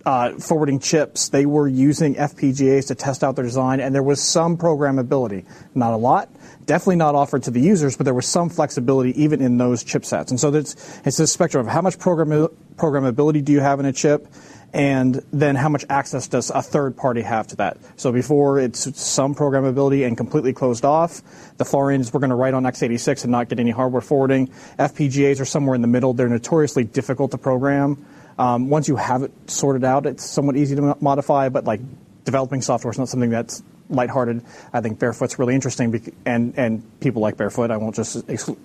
uh, 0.06 0.34
forwarding 0.40 0.80
chips, 0.80 1.30
they 1.30 1.46
were 1.46 1.68
using 1.68 2.16
FPGAs 2.16 2.88
to 2.88 2.96
test 2.96 3.24
out 3.24 3.36
their 3.36 3.46
design, 3.46 3.80
and 3.80 3.94
there 3.94 4.04
was 4.04 4.22
some 4.22 4.58
programmability. 4.58 5.46
Not 5.76 5.94
a 5.94 5.98
lot, 5.98 6.30
definitely 6.66 6.98
not 6.98 7.16
offered 7.16 7.44
to 7.44 7.52
the 7.52 7.60
users, 7.60 7.98
but 7.98 8.06
there 8.06 8.14
was 8.14 8.26
some 8.26 8.50
flexibility 8.50 9.22
even 9.22 9.42
in 9.42 9.58
those 9.58 9.84
chipsets. 9.84 10.30
And 10.30 10.40
so 10.40 10.54
it's, 10.54 11.02
it's 11.06 11.20
a 11.20 11.28
spectrum 11.28 11.68
of 11.68 11.74
how 11.74 11.82
much 11.82 12.00
program, 12.00 12.48
programmability 12.76 13.44
do 13.44 13.52
you 13.52 13.60
have 13.60 13.80
in 13.80 13.86
a 13.86 13.94
chip, 13.94 14.28
and 14.74 15.24
then 15.34 15.56
how 15.56 15.70
much 15.70 15.84
access 15.90 16.28
does 16.28 16.52
a 16.52 16.62
third 16.62 16.96
party 16.96 17.22
have 17.22 17.48
to 17.48 17.56
that? 17.58 17.78
So 17.96 18.12
before 18.12 18.60
it's 18.60 19.00
some 19.00 19.34
programmability 19.34 20.06
and 20.06 20.16
completely 20.16 20.54
closed 20.54 20.86
off. 20.86 21.22
The 21.58 21.66
far 21.66 21.92
ends 21.92 22.14
we're 22.14 22.20
going 22.20 22.30
to 22.30 22.36
write 22.36 22.54
on 22.54 22.64
x86 22.64 23.24
and 23.24 23.32
not 23.32 23.50
get 23.50 23.60
any 23.60 23.72
hardware 23.72 24.02
forwarding. 24.02 24.48
FPGAs 24.78 25.42
are 25.42 25.46
somewhere 25.46 25.76
in 25.76 25.82
the 25.82 25.88
middle. 25.88 26.14
They're 26.14 26.30
notoriously 26.30 26.84
difficult 26.84 27.32
to 27.32 27.38
program. 27.38 28.06
Um, 28.38 28.70
once 28.70 28.88
you 28.88 28.96
have 28.96 29.24
it 29.24 29.32
sorted 29.50 29.84
out, 29.84 30.06
it's 30.06 30.24
somewhat 30.24 30.56
easy 30.56 30.76
to 30.76 30.96
modify, 31.02 31.50
but 31.50 31.66
like 31.66 31.82
developing 32.24 32.62
software 32.62 32.92
is 32.92 32.98
not 32.98 33.10
something 33.10 33.30
that's 33.30 33.64
lighthearted. 33.90 34.44
I 34.72 34.82
think 34.82 35.00
Barefoot's 35.00 35.40
really 35.40 35.56
interesting, 35.56 36.14
and 36.26 36.54
and 36.58 37.00
people 37.02 37.22
like 37.22 37.36
Barefoot. 37.36 37.72
I 37.72 37.78
won't 37.78 37.96
just 37.96 38.26
exclu- 38.28 38.58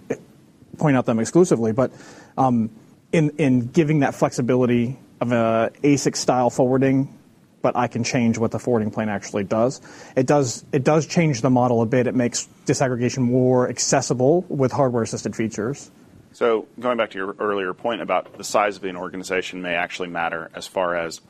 point 0.78 0.96
out 0.96 1.06
them 1.06 1.18
exclusively, 1.18 1.72
but 1.72 1.90
um, 2.36 2.70
in 3.10 3.30
in 3.38 3.68
giving 3.68 4.00
that 4.00 4.14
flexibility 4.14 4.98
of 5.20 5.32
a 5.32 5.72
ASIC 5.82 6.16
style 6.16 6.50
forwarding, 6.50 7.16
but 7.62 7.76
I 7.76 7.86
can 7.86 8.04
change 8.04 8.38
what 8.38 8.50
the 8.50 8.58
forwarding 8.58 8.90
plane 8.90 9.08
actually 9.08 9.44
does. 9.44 9.80
It 10.16 10.26
does 10.26 10.64
it 10.72 10.84
does 10.84 11.06
change 11.06 11.40
the 11.40 11.50
model 11.50 11.82
a 11.82 11.86
bit. 11.86 12.06
It 12.06 12.14
makes 12.14 12.48
disaggregation 12.66 13.18
more 13.18 13.68
accessible 13.68 14.42
with 14.48 14.72
hardware 14.72 15.02
assisted 15.02 15.34
features. 15.34 15.90
So 16.32 16.66
going 16.80 16.98
back 16.98 17.10
to 17.10 17.18
your 17.18 17.36
earlier 17.38 17.72
point 17.74 18.02
about 18.02 18.36
the 18.36 18.44
size 18.44 18.76
of 18.76 18.84
an 18.84 18.96
organization 18.96 19.62
may 19.62 19.74
actually 19.74 20.08
matter 20.08 20.50
as 20.52 20.66
far 20.66 20.96
as 20.96 21.20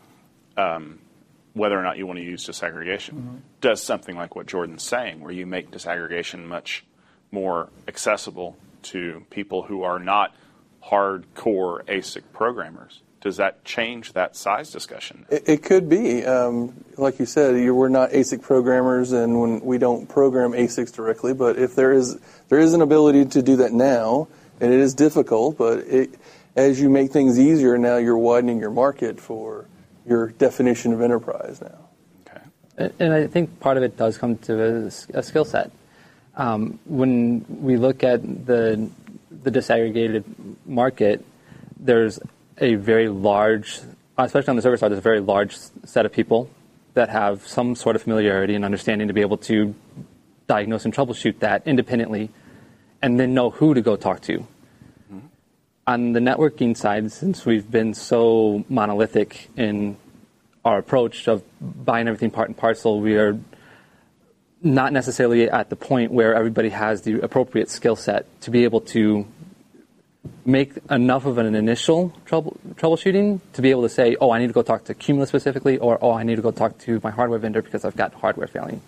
um, 0.57 0.99
whether 1.53 1.79
or 1.79 1.83
not 1.83 1.99
you 1.99 2.07
want 2.07 2.19
to 2.19 2.25
use 2.25 2.47
disaggregation, 2.47 3.11
mm-hmm. 3.11 3.37
does 3.61 3.83
something 3.83 4.17
like 4.17 4.35
what 4.35 4.47
Jordan's 4.47 4.83
saying, 4.83 5.21
where 5.21 5.31
you 5.33 5.47
make 5.47 5.71
disaggregation 5.71 6.47
much 6.47 6.85
more 7.31 7.69
accessible 7.87 8.57
to 8.83 9.25
people 9.31 9.63
who 9.63 9.83
are 9.83 9.99
not 9.99 10.35
hardcore 10.83 11.85
ASIC 11.85 12.23
programmers. 12.33 13.01
Does 13.25 13.39
that 13.39 13.65
change 13.65 14.13
that 14.13 14.37
size 14.37 14.71
discussion? 14.71 15.25
It, 15.31 15.49
it 15.49 15.63
could 15.63 15.89
be. 15.89 16.27
Um, 16.27 16.85
like 16.99 17.19
you 17.19 17.25
said, 17.25 17.57
you, 17.57 17.75
we're 17.75 17.89
not 17.89 18.11
ASIC 18.11 18.43
programmers, 18.43 19.13
and 19.13 19.41
when 19.41 19.61
we 19.63 19.79
don't 19.79 20.07
program 20.07 20.53
ASICs 20.53 20.95
directly. 20.95 21.33
But 21.33 21.59
if 21.59 21.75
there 21.75 21.95
is 21.95 22.19
there 22.51 22.59
is 22.59 22.75
an 22.75 22.83
ability 22.83 23.25
to 23.25 23.41
do 23.41 23.57
that 23.57 23.73
now, 23.73 24.29
and 24.61 24.71
it 24.71 24.79
is 24.79 24.93
difficult, 24.93 25.57
but 25.57 25.79
it, 25.79 26.11
as 26.55 26.79
you 26.79 26.91
make 26.91 27.13
things 27.13 27.41
easier, 27.41 27.79
now 27.79 27.97
you're 27.97 28.19
widening 28.19 28.61
your 28.61 28.71
market 28.71 29.19
for 29.19 29.65
your 30.07 30.29
definition 30.29 30.93
of 30.93 31.01
enterprise 31.01 31.63
now. 31.63 31.89
Okay. 32.29 32.91
And 32.99 33.15
I 33.15 33.27
think 33.27 33.59
part 33.59 33.79
of 33.79 33.83
it 33.83 33.97
does 33.97 34.19
come 34.19 34.37
to 34.37 34.63
a, 34.63 35.19
a 35.19 35.23
skill 35.23 35.47
set. 35.47 35.71
Um, 36.37 36.79
when 36.85 37.47
we 37.49 37.79
look 37.79 38.05
at 38.05 38.21
the 38.21 38.91
the 39.31 39.51
disaggregated 39.51 40.25
market, 40.67 41.25
there's 41.79 42.21
a 42.59 42.75
very 42.75 43.09
large, 43.09 43.81
especially 44.19 44.51
on 44.51 44.57
the 44.57 44.63
server 44.63 44.77
side, 44.77 44.91
there's 44.91 44.99
a 44.99 45.03
very 45.03 45.21
large 45.21 45.57
set 45.85 46.07
of 46.07 46.13
people 46.13 46.51
that 46.95 47.09
have 47.09 47.47
some 47.47 47.75
sort 47.75 47.97
of 47.97 48.03
familiarity 48.03 48.55
and 48.55 48.65
understanding 48.65 49.09
to 49.09 49.15
be 49.15 49.21
able 49.21 49.37
to 49.37 49.75
diagnose 50.47 50.85
and 50.85 50.95
troubleshoot 50.95 51.39
that 51.41 51.67
independently 51.67 52.31
and 53.03 53.19
then 53.19 53.35
know 53.35 53.51
who 53.51 53.75
to 53.75 53.83
go 53.83 53.97
talk 53.97 54.21
to. 54.23 54.39
Mm-hmm. 54.39 55.19
On 55.87 56.13
the 56.13 56.21
networking 56.21 56.77
side, 56.77 57.11
since 57.11 57.45
we've 57.45 57.71
been 57.71 57.95
so 57.95 58.65
monolithic 58.69 59.51
in 59.57 59.97
our 60.65 60.79
approach 60.79 61.29
of 61.29 61.43
buying 61.61 62.09
everything 62.09 62.31
part 62.31 62.49
and 62.49 62.57
parcel, 62.57 63.01
we 63.01 63.17
are 63.17 63.39
not 64.63 64.93
necessarily 64.93 65.51
at 65.51 65.69
the 65.69 65.77
point 65.77 66.11
where 66.11 66.35
everybody 66.35 66.71
has 66.71 67.03
the 67.03 67.21
appropriate 67.21 67.69
skill 67.69 67.97
set 67.97 68.25
to 68.41 68.51
be 68.51 68.65
able 68.65 68.81
to 68.81 69.27
make 70.47 70.73
enough 70.91 71.27
of 71.27 71.39
an 71.39 71.55
initial 71.55 72.13
trouble, 72.27 72.57
troubleshooting 72.75 73.41
to 73.55 73.63
be 73.63 73.71
able 73.71 73.83
to 73.83 73.89
say, 73.89 74.17
oh, 74.21 74.31
I 74.31 74.39
need 74.39 74.49
to 74.49 74.53
go 74.53 74.63
talk 74.63 74.85
to 74.85 74.95
Cumulus 74.95 75.29
specifically, 75.29 75.79
or 75.79 75.99
oh, 76.03 76.13
I 76.13 76.23
need 76.23 76.37
to 76.37 76.43
go 76.43 76.51
talk 76.51 76.79
to 76.81 77.01
my 77.03 77.11
hardware 77.11 77.39
vendor 77.39 77.63
because 77.63 77.85
I've 77.85 77.97
got 77.97 78.15
hardware 78.15 78.47
failing. 78.47 78.81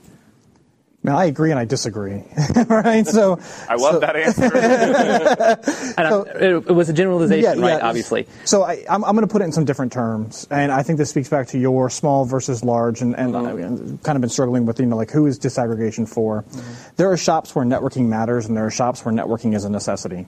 Now, 1.06 1.16
I 1.16 1.26
agree 1.26 1.52
and 1.52 1.60
I 1.60 1.66
disagree. 1.66 2.24
right? 2.66 3.06
So 3.06 3.38
I 3.68 3.76
love 3.76 3.94
so, 3.94 4.00
that 4.00 4.16
answer. 4.16 4.56
and 5.96 6.08
so, 6.08 6.22
it, 6.22 6.68
it, 6.68 6.72
was 6.72 6.88
a 6.88 6.92
generalization, 6.92 7.60
yeah, 7.60 7.64
right? 7.64 7.78
Yeah, 7.78 7.88
obviously. 7.88 8.26
So 8.44 8.64
I, 8.64 8.84
am 8.88 9.02
going 9.02 9.20
to 9.20 9.28
put 9.28 9.40
it 9.40 9.44
in 9.44 9.52
some 9.52 9.64
different 9.64 9.92
terms, 9.92 10.48
and 10.50 10.72
I 10.72 10.82
think 10.82 10.98
this 10.98 11.10
speaks 11.10 11.28
back 11.28 11.46
to 11.48 11.58
your 11.58 11.90
small 11.90 12.24
versus 12.24 12.64
large, 12.64 13.02
and, 13.02 13.14
and 13.14 13.34
mm-hmm. 13.34 13.96
Kind 13.98 14.16
of 14.16 14.20
been 14.20 14.30
struggling 14.30 14.66
with 14.66 14.80
you 14.80 14.86
know 14.86 14.96
like 14.96 15.12
who 15.12 15.26
is 15.26 15.38
disaggregation 15.38 16.08
for. 16.08 16.42
Mm-hmm. 16.42 16.94
There 16.96 17.12
are 17.12 17.16
shops 17.16 17.54
where 17.54 17.64
networking 17.64 18.06
matters, 18.06 18.46
and 18.46 18.56
there 18.56 18.66
are 18.66 18.70
shops 18.72 19.04
where 19.04 19.14
networking 19.14 19.54
is 19.54 19.64
a 19.64 19.70
necessity. 19.70 20.26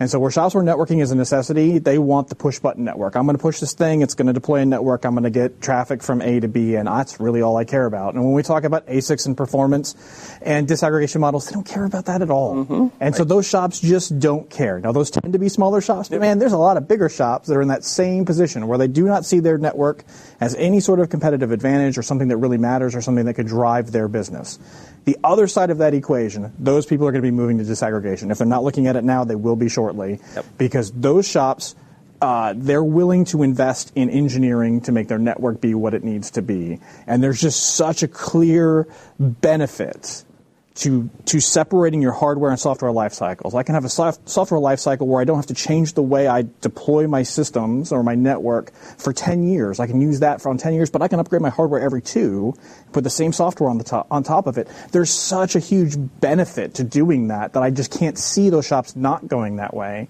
And 0.00 0.10
so 0.10 0.18
where 0.18 0.30
shops 0.30 0.54
where 0.54 0.64
networking 0.64 1.00
is 1.00 1.10
a 1.10 1.14
necessity, 1.14 1.78
they 1.78 1.98
want 1.98 2.28
the 2.28 2.34
push 2.34 2.58
button 2.58 2.84
network. 2.84 3.14
I'm 3.14 3.24
going 3.24 3.36
to 3.36 3.42
push 3.42 3.60
this 3.60 3.74
thing. 3.74 4.02
It's 4.02 4.14
going 4.14 4.26
to 4.26 4.32
deploy 4.32 4.60
a 4.60 4.64
network. 4.64 5.04
I'm 5.04 5.12
going 5.12 5.24
to 5.24 5.30
get 5.30 5.60
traffic 5.60 6.02
from 6.02 6.22
A 6.22 6.40
to 6.40 6.48
B, 6.48 6.74
and 6.74 6.88
that's 6.88 7.20
really 7.20 7.42
all 7.42 7.56
I 7.56 7.64
care 7.64 7.86
about. 7.86 8.14
And 8.14 8.24
when 8.24 8.32
we 8.32 8.42
talk 8.42 8.64
about 8.64 8.86
ASICs 8.86 9.26
and 9.26 9.36
performance 9.36 9.94
and 10.40 10.66
disaggregation 10.66 11.20
models, 11.20 11.46
they 11.46 11.52
don't 11.52 11.66
care 11.66 11.84
about 11.84 12.06
that 12.06 12.22
at 12.22 12.30
all. 12.30 12.56
Mm-hmm. 12.56 12.72
And 12.72 12.92
right. 13.00 13.14
so 13.14 13.24
those 13.24 13.46
shops 13.46 13.80
just 13.80 14.18
don't 14.18 14.48
care. 14.50 14.80
Now 14.80 14.92
those 14.92 15.10
tend 15.10 15.32
to 15.34 15.38
be 15.38 15.48
smaller 15.48 15.80
shops, 15.80 16.08
but 16.08 16.20
man, 16.20 16.38
there's 16.38 16.52
a 16.52 16.58
lot 16.58 16.76
of 16.76 16.88
bigger 16.88 17.08
shops 17.08 17.48
that 17.48 17.56
are 17.56 17.62
in 17.62 17.68
that 17.68 17.84
same 17.84 18.24
position 18.24 18.66
where 18.66 18.78
they 18.78 18.88
do 18.88 19.04
not 19.04 19.24
see 19.24 19.40
their 19.40 19.58
network 19.58 20.04
as 20.40 20.54
any 20.56 20.80
sort 20.80 21.00
of 21.00 21.10
competitive 21.10 21.52
advantage 21.52 21.98
or 21.98 22.02
something 22.02 22.28
that 22.28 22.38
really 22.38 22.58
matters 22.58 22.94
or 22.94 23.02
something 23.02 23.26
that 23.26 23.34
could 23.34 23.46
drive 23.46 23.92
their 23.92 24.08
business. 24.08 24.58
The 25.04 25.18
other 25.24 25.48
side 25.48 25.70
of 25.70 25.78
that 25.78 25.94
equation, 25.94 26.52
those 26.58 26.86
people 26.86 27.06
are 27.06 27.12
going 27.12 27.22
to 27.22 27.26
be 27.26 27.32
moving 27.32 27.58
to 27.58 27.64
disaggregation. 27.64 28.30
If 28.30 28.38
they're 28.38 28.46
not 28.46 28.62
looking 28.62 28.86
at 28.86 28.96
it 28.96 29.04
now, 29.04 29.24
they 29.24 29.34
will 29.34 29.56
be 29.56 29.68
shortly 29.68 30.20
yep. 30.34 30.44
because 30.58 30.92
those 30.92 31.26
shops, 31.26 31.74
uh, 32.20 32.54
they're 32.56 32.84
willing 32.84 33.24
to 33.26 33.42
invest 33.42 33.92
in 33.96 34.10
engineering 34.10 34.80
to 34.82 34.92
make 34.92 35.08
their 35.08 35.18
network 35.18 35.60
be 35.60 35.74
what 35.74 35.94
it 35.94 36.04
needs 36.04 36.30
to 36.32 36.42
be. 36.42 36.78
And 37.06 37.22
there's 37.22 37.40
just 37.40 37.74
such 37.74 38.04
a 38.04 38.08
clear 38.08 38.86
benefit 39.18 40.24
to 40.74 41.10
to 41.26 41.40
separating 41.40 42.00
your 42.00 42.12
hardware 42.12 42.50
and 42.50 42.58
software 42.58 42.92
life 42.92 43.12
cycles. 43.12 43.54
I 43.54 43.62
can 43.62 43.74
have 43.74 43.84
a 43.84 43.88
soft, 43.88 44.28
software 44.28 44.60
life 44.60 44.78
cycle 44.78 45.06
where 45.06 45.20
I 45.20 45.24
don't 45.24 45.36
have 45.36 45.46
to 45.46 45.54
change 45.54 45.94
the 45.94 46.02
way 46.02 46.28
I 46.28 46.46
deploy 46.60 47.06
my 47.06 47.22
systems 47.22 47.92
or 47.92 48.02
my 48.02 48.14
network 48.14 48.72
for 48.98 49.12
10 49.12 49.44
years. 49.44 49.80
I 49.80 49.86
can 49.86 50.00
use 50.00 50.20
that 50.20 50.40
for 50.40 50.48
on 50.48 50.58
10 50.58 50.74
years, 50.74 50.90
but 50.90 51.02
I 51.02 51.08
can 51.08 51.20
upgrade 51.20 51.42
my 51.42 51.50
hardware 51.50 51.80
every 51.80 52.02
two, 52.02 52.54
put 52.92 53.04
the 53.04 53.10
same 53.10 53.32
software 53.32 53.68
on 53.68 53.78
the 53.78 53.84
top 53.84 54.06
on 54.10 54.22
top 54.22 54.46
of 54.46 54.56
it. 54.56 54.68
There's 54.92 55.10
such 55.10 55.56
a 55.56 55.58
huge 55.58 55.94
benefit 56.20 56.74
to 56.74 56.84
doing 56.84 57.28
that 57.28 57.52
that 57.52 57.62
I 57.62 57.70
just 57.70 57.96
can't 57.98 58.18
see 58.18 58.48
those 58.50 58.66
shops 58.66 58.96
not 58.96 59.28
going 59.28 59.56
that 59.56 59.74
way. 59.74 60.08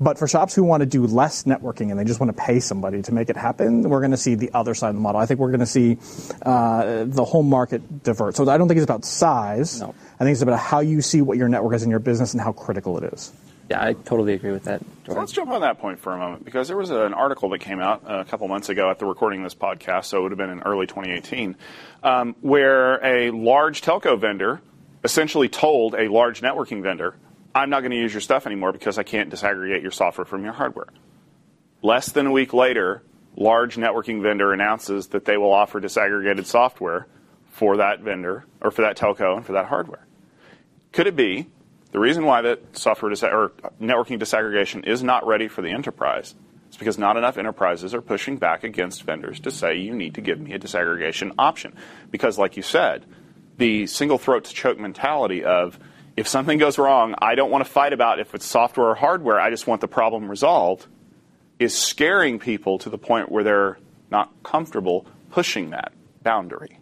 But 0.00 0.18
for 0.18 0.26
shops 0.26 0.54
who 0.54 0.64
want 0.64 0.80
to 0.80 0.86
do 0.86 1.06
less 1.06 1.44
networking 1.44 1.90
and 1.90 1.98
they 1.98 2.04
just 2.04 2.18
want 2.18 2.36
to 2.36 2.42
pay 2.42 2.58
somebody 2.58 3.02
to 3.02 3.14
make 3.14 3.30
it 3.30 3.36
happen, 3.36 3.82
we're 3.88 4.00
going 4.00 4.10
to 4.10 4.16
see 4.16 4.34
the 4.34 4.50
other 4.52 4.74
side 4.74 4.88
of 4.88 4.94
the 4.96 5.00
model. 5.00 5.20
I 5.20 5.26
think 5.26 5.38
we're 5.38 5.50
going 5.50 5.60
to 5.60 5.66
see 5.66 5.98
uh, 6.42 7.04
the 7.06 7.24
whole 7.24 7.44
market 7.44 8.02
divert. 8.02 8.34
So 8.34 8.48
I 8.48 8.58
don't 8.58 8.66
think 8.66 8.78
it's 8.78 8.84
about 8.84 9.04
size. 9.04 9.80
No. 9.80 9.94
I 10.18 10.24
think 10.24 10.32
it's 10.32 10.42
about 10.42 10.58
how 10.58 10.80
you 10.80 11.00
see 11.00 11.22
what 11.22 11.38
your 11.38 11.48
network 11.48 11.74
is 11.74 11.84
in 11.84 11.90
your 11.90 12.00
business 12.00 12.34
and 12.34 12.40
how 12.40 12.52
critical 12.52 12.98
it 12.98 13.12
is. 13.12 13.32
Yeah, 13.70 13.82
I 13.82 13.94
totally 13.94 14.34
agree 14.34 14.52
with 14.52 14.64
that. 14.64 14.82
So 15.06 15.14
let's 15.14 15.32
jump 15.32 15.50
on 15.50 15.62
that 15.62 15.78
point 15.78 15.98
for 15.98 16.12
a 16.12 16.18
moment 16.18 16.44
because 16.44 16.68
there 16.68 16.76
was 16.76 16.90
an 16.90 17.14
article 17.14 17.48
that 17.50 17.60
came 17.60 17.80
out 17.80 18.02
a 18.06 18.24
couple 18.24 18.46
months 18.46 18.68
ago 18.68 18.90
after 18.90 19.06
recording 19.06 19.42
this 19.42 19.54
podcast, 19.54 20.06
so 20.06 20.18
it 20.18 20.22
would 20.22 20.32
have 20.32 20.38
been 20.38 20.50
in 20.50 20.60
early 20.60 20.86
2018, 20.86 21.56
um, 22.02 22.36
where 22.42 23.02
a 23.02 23.30
large 23.30 23.80
telco 23.80 24.20
vendor 24.20 24.60
essentially 25.02 25.48
told 25.48 25.94
a 25.94 26.08
large 26.08 26.42
networking 26.42 26.82
vendor, 26.82 27.14
I'm 27.54 27.70
not 27.70 27.80
going 27.80 27.92
to 27.92 27.96
use 27.96 28.12
your 28.12 28.20
stuff 28.20 28.46
anymore 28.46 28.72
because 28.72 28.98
I 28.98 29.02
can't 29.04 29.30
disaggregate 29.30 29.82
your 29.82 29.92
software 29.92 30.24
from 30.24 30.44
your 30.44 30.52
hardware. 30.52 30.88
Less 31.82 32.10
than 32.10 32.26
a 32.26 32.32
week 32.32 32.52
later, 32.52 33.02
large 33.36 33.76
networking 33.76 34.22
vendor 34.22 34.52
announces 34.52 35.08
that 35.08 35.24
they 35.24 35.36
will 35.36 35.52
offer 35.52 35.80
disaggregated 35.80 36.46
software 36.46 37.06
for 37.50 37.76
that 37.76 38.00
vendor 38.00 38.44
or 38.60 38.70
for 38.70 38.82
that 38.82 38.96
telco 38.96 39.36
and 39.36 39.46
for 39.46 39.52
that 39.52 39.66
hardware. 39.66 40.06
Could 40.92 41.06
it 41.06 41.14
be 41.14 41.46
the 41.92 42.00
reason 42.00 42.24
why 42.24 42.42
that 42.42 42.76
software 42.76 43.10
dis- 43.10 43.22
or 43.22 43.52
networking 43.80 44.18
disaggregation 44.18 44.84
is 44.84 45.04
not 45.04 45.24
ready 45.24 45.46
for 45.46 45.62
the 45.62 45.70
enterprise 45.70 46.34
is 46.70 46.76
because 46.76 46.98
not 46.98 47.16
enough 47.16 47.38
enterprises 47.38 47.94
are 47.94 48.02
pushing 48.02 48.36
back 48.36 48.64
against 48.64 49.04
vendors 49.04 49.38
to 49.40 49.52
say 49.52 49.76
you 49.76 49.94
need 49.94 50.14
to 50.14 50.20
give 50.20 50.40
me 50.40 50.52
a 50.54 50.58
disaggregation 50.58 51.32
option. 51.38 51.76
Because, 52.10 52.36
like 52.36 52.56
you 52.56 52.64
said, 52.64 53.06
the 53.58 53.86
single 53.86 54.18
throat 54.18 54.44
to 54.44 54.52
choke 54.52 54.78
mentality 54.78 55.44
of 55.44 55.78
if 56.16 56.28
something 56.28 56.58
goes 56.58 56.78
wrong, 56.78 57.14
I 57.18 57.34
don't 57.34 57.50
want 57.50 57.64
to 57.64 57.70
fight 57.70 57.92
about 57.92 58.20
if 58.20 58.34
it's 58.34 58.46
software 58.46 58.88
or 58.88 58.94
hardware, 58.94 59.40
I 59.40 59.50
just 59.50 59.66
want 59.66 59.80
the 59.80 59.88
problem 59.88 60.28
resolved, 60.28 60.86
is 61.58 61.76
scaring 61.76 62.38
people 62.38 62.78
to 62.78 62.90
the 62.90 62.98
point 62.98 63.30
where 63.30 63.42
they're 63.44 63.78
not 64.10 64.30
comfortable 64.42 65.06
pushing 65.30 65.70
that 65.70 65.92
boundary. 66.22 66.78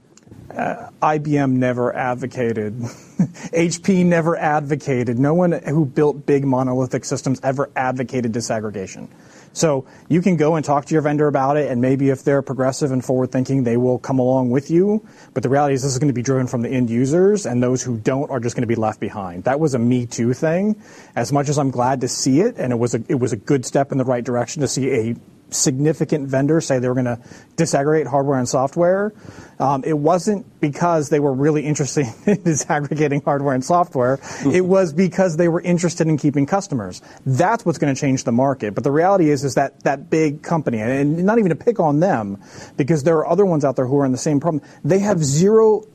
Uh, 0.51 0.91
IBM 1.01 1.53
never 1.53 1.95
advocated, 1.95 2.79
HP 2.79 4.05
never 4.05 4.37
advocated, 4.37 5.19
no 5.19 5.33
one 5.35 5.53
who 5.53 5.87
built 5.87 6.27
big 6.27 6.45
monolithic 6.45 7.05
systems 7.05 7.41
ever 7.43 7.71
advocated 7.75 8.33
disaggregation. 8.33 9.09
So 9.53 9.87
you 10.09 10.23
can 10.23 10.37
go 10.37 10.57
and 10.57 10.65
talk 10.65 10.87
to 10.87 10.95
your 10.95 11.03
vendor 11.03 11.29
about 11.29 11.57
it, 11.57 11.71
and 11.71 11.81
maybe 11.81 12.11
if 12.11 12.25
they're 12.25 12.43
progressive 12.43 12.93
and 12.93 13.05
forward 13.05 13.31
thinking, 13.31 13.65
they 13.65 13.77
will 13.77 13.99
come 13.99 14.19
along 14.19 14.51
with 14.51 14.71
you. 14.71 15.07
But 15.35 15.43
the 15.43 15.49
reality 15.49 15.75
is, 15.75 15.83
this 15.83 15.93
is 15.93 15.99
going 15.99 16.09
to 16.09 16.15
be 16.15 16.23
driven 16.23 16.47
from 16.47 16.63
the 16.63 16.71
end 16.71 16.91
users, 16.91 17.47
and 17.47 17.63
those 17.63 17.83
who 17.83 17.99
don't 17.99 18.31
are 18.31 18.41
just 18.41 18.57
going 18.57 18.63
to 18.63 18.67
be 18.69 18.75
left 18.75 19.01
behind. 19.01 19.45
That 19.45 19.61
was 19.61 19.75
a 19.75 19.79
Me 19.79 20.07
Too 20.07 20.33
thing. 20.33 20.81
As 21.15 21.33
much 21.33 21.49
as 21.49 21.59
I'm 21.59 21.71
glad 21.71 22.01
to 22.01 22.09
see 22.09 22.41
it, 22.41 22.57
and 22.57 22.73
it 22.73 22.77
was 22.77 22.95
a, 22.95 23.03
it 23.09 23.17
was 23.17 23.33
a 23.33 23.37
good 23.37 23.67
step 23.67 23.93
in 23.93 23.99
the 23.99 24.05
right 24.05 24.25
direction 24.25 24.63
to 24.63 24.69
see 24.69 24.91
a 24.91 25.17
significant 25.55 26.29
vendors 26.29 26.67
say 26.67 26.79
they 26.79 26.89
were 26.89 26.95
going 26.95 27.05
to 27.05 27.19
disaggregate 27.57 28.07
hardware 28.07 28.39
and 28.39 28.49
software. 28.49 29.13
Um, 29.59 29.85
it 29.85 29.97
wasn't 29.97 30.61
because 30.61 31.09
they 31.09 31.21
were 31.21 31.33
really 31.33 31.65
interested 31.65 32.07
in 32.27 32.39
disaggregating 32.39 33.25
hardware 33.25 33.55
and 33.55 33.65
software. 33.65 34.19
it 34.45 34.65
was 34.65 34.93
because 34.93 35.37
they 35.37 35.49
were 35.49 35.61
interested 35.61 36.07
in 36.07 36.17
keeping 36.17 36.47
customers. 36.47 37.03
That's 37.27 37.65
what's 37.65 37.79
going 37.79 37.95
to 37.95 38.01
change 38.01 38.25
the 38.25 38.33
market. 38.33 38.75
But 38.75 38.85
the 38.85 38.91
reality 38.91 39.31
is, 39.31 39.45
is 39.45 39.55
that 39.55 39.83
that 39.85 40.11
big 40.11 40.43
company, 40.43 40.81
and 40.81 41.25
not 41.25 41.39
even 41.39 41.51
to 41.51 41.57
pick 41.57 41.81
on 41.81 42.01
them, 42.01 42.43
because 42.77 43.03
there 43.05 43.17
are 43.19 43.29
other 43.29 43.47
ones 43.47 43.65
out 43.65 43.77
there 43.77 43.87
who 43.87 43.99
are 43.99 44.07
in 44.07 44.13
the 44.13 44.19
same 44.19 44.41
problem. 44.41 44.63
They 44.85 45.01
have 45.01 45.23
zero 45.23 45.87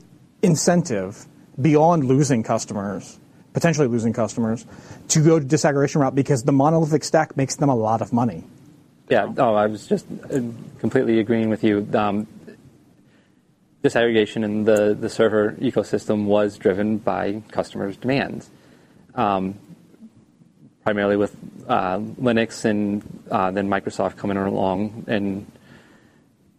incentive 0.42 1.26
beyond 1.60 2.04
losing 2.04 2.42
customers 2.42 3.18
potentially 3.58 3.88
losing 3.88 4.12
customers 4.12 4.64
to 5.08 5.24
go 5.24 5.40
to 5.40 5.44
disaggregation 5.44 6.00
route 6.00 6.14
because 6.14 6.44
the 6.44 6.52
monolithic 6.52 7.02
stack 7.02 7.36
makes 7.36 7.56
them 7.56 7.68
a 7.68 7.74
lot 7.74 8.00
of 8.00 8.12
money. 8.12 8.44
Yeah, 9.08 9.32
oh, 9.38 9.54
I 9.54 9.66
was 9.66 9.86
just 9.86 10.06
uh, 10.10 10.40
completely 10.80 11.18
agreeing 11.18 11.48
with 11.48 11.64
you. 11.64 11.88
Um, 11.94 12.26
disaggregation 13.82 14.44
in 14.44 14.64
the, 14.64 14.94
the 14.98 15.08
server 15.08 15.52
ecosystem 15.52 16.26
was 16.26 16.58
driven 16.58 16.98
by 16.98 17.42
customers' 17.50 17.96
demands, 17.96 18.50
um, 19.14 19.54
primarily 20.84 21.16
with 21.16 21.34
uh, 21.68 21.98
Linux 21.98 22.66
and 22.66 23.02
uh, 23.30 23.50
then 23.50 23.70
Microsoft 23.70 24.18
coming 24.18 24.36
along 24.36 25.04
and 25.06 25.50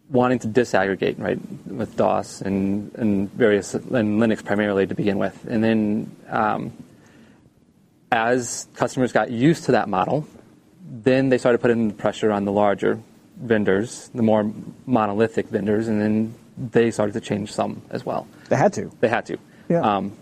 wanting 0.09 0.39
to 0.39 0.47
disaggregate, 0.47 1.19
right, 1.19 1.39
with 1.67 1.95
DOS 1.95 2.41
and, 2.41 2.91
and 2.95 3.31
various 3.33 3.75
and 3.75 4.19
Linux 4.19 4.43
primarily 4.43 4.87
to 4.87 4.95
begin 4.95 5.19
with, 5.19 5.45
and 5.47 5.63
then 5.63 6.15
um, 6.29 6.73
as 8.11 8.67
customers 8.73 9.11
got 9.11 9.29
used 9.29 9.65
to 9.65 9.73
that 9.73 9.87
model, 9.87 10.25
then 10.89 11.29
they 11.29 11.37
started 11.37 11.59
putting 11.59 11.91
pressure 11.91 12.31
on 12.31 12.45
the 12.45 12.51
larger 12.51 12.99
vendors, 13.37 14.09
the 14.13 14.23
more 14.23 14.51
monolithic 14.85 15.47
vendors, 15.47 15.87
and 15.87 16.01
then 16.01 16.35
they 16.57 16.91
started 16.91 17.13
to 17.13 17.21
change 17.21 17.53
some 17.53 17.81
as 17.89 18.05
well. 18.05 18.27
They 18.49 18.55
had 18.55 18.73
to. 18.73 18.91
They 18.99 19.07
had 19.07 19.25
to. 19.27 19.37
Yeah. 19.69 19.81
Um, 19.81 20.17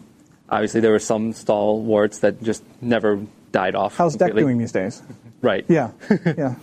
obviously, 0.49 0.81
there 0.81 0.91
were 0.91 0.99
some 0.99 1.33
stalwarts 1.33 2.19
that 2.19 2.43
just 2.43 2.63
never 2.81 3.21
died 3.51 3.75
off. 3.75 3.95
How's 3.97 4.15
DEC 4.15 4.19
completely. 4.19 4.41
doing 4.43 4.57
these 4.57 4.71
days? 4.71 5.01
Right. 5.39 5.65
Yeah, 5.67 5.91
yeah. 6.25 6.55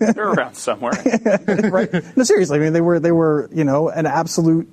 They're 0.00 0.30
around 0.30 0.54
somewhere. 0.54 0.92
right? 1.70 2.16
No, 2.16 2.22
seriously. 2.24 2.56
I 2.56 2.60
mean, 2.62 2.72
they 2.72 2.80
were 2.80 2.98
they 2.98 3.12
were 3.12 3.50
you 3.52 3.64
know 3.64 3.90
an 3.90 4.06
absolute 4.06 4.66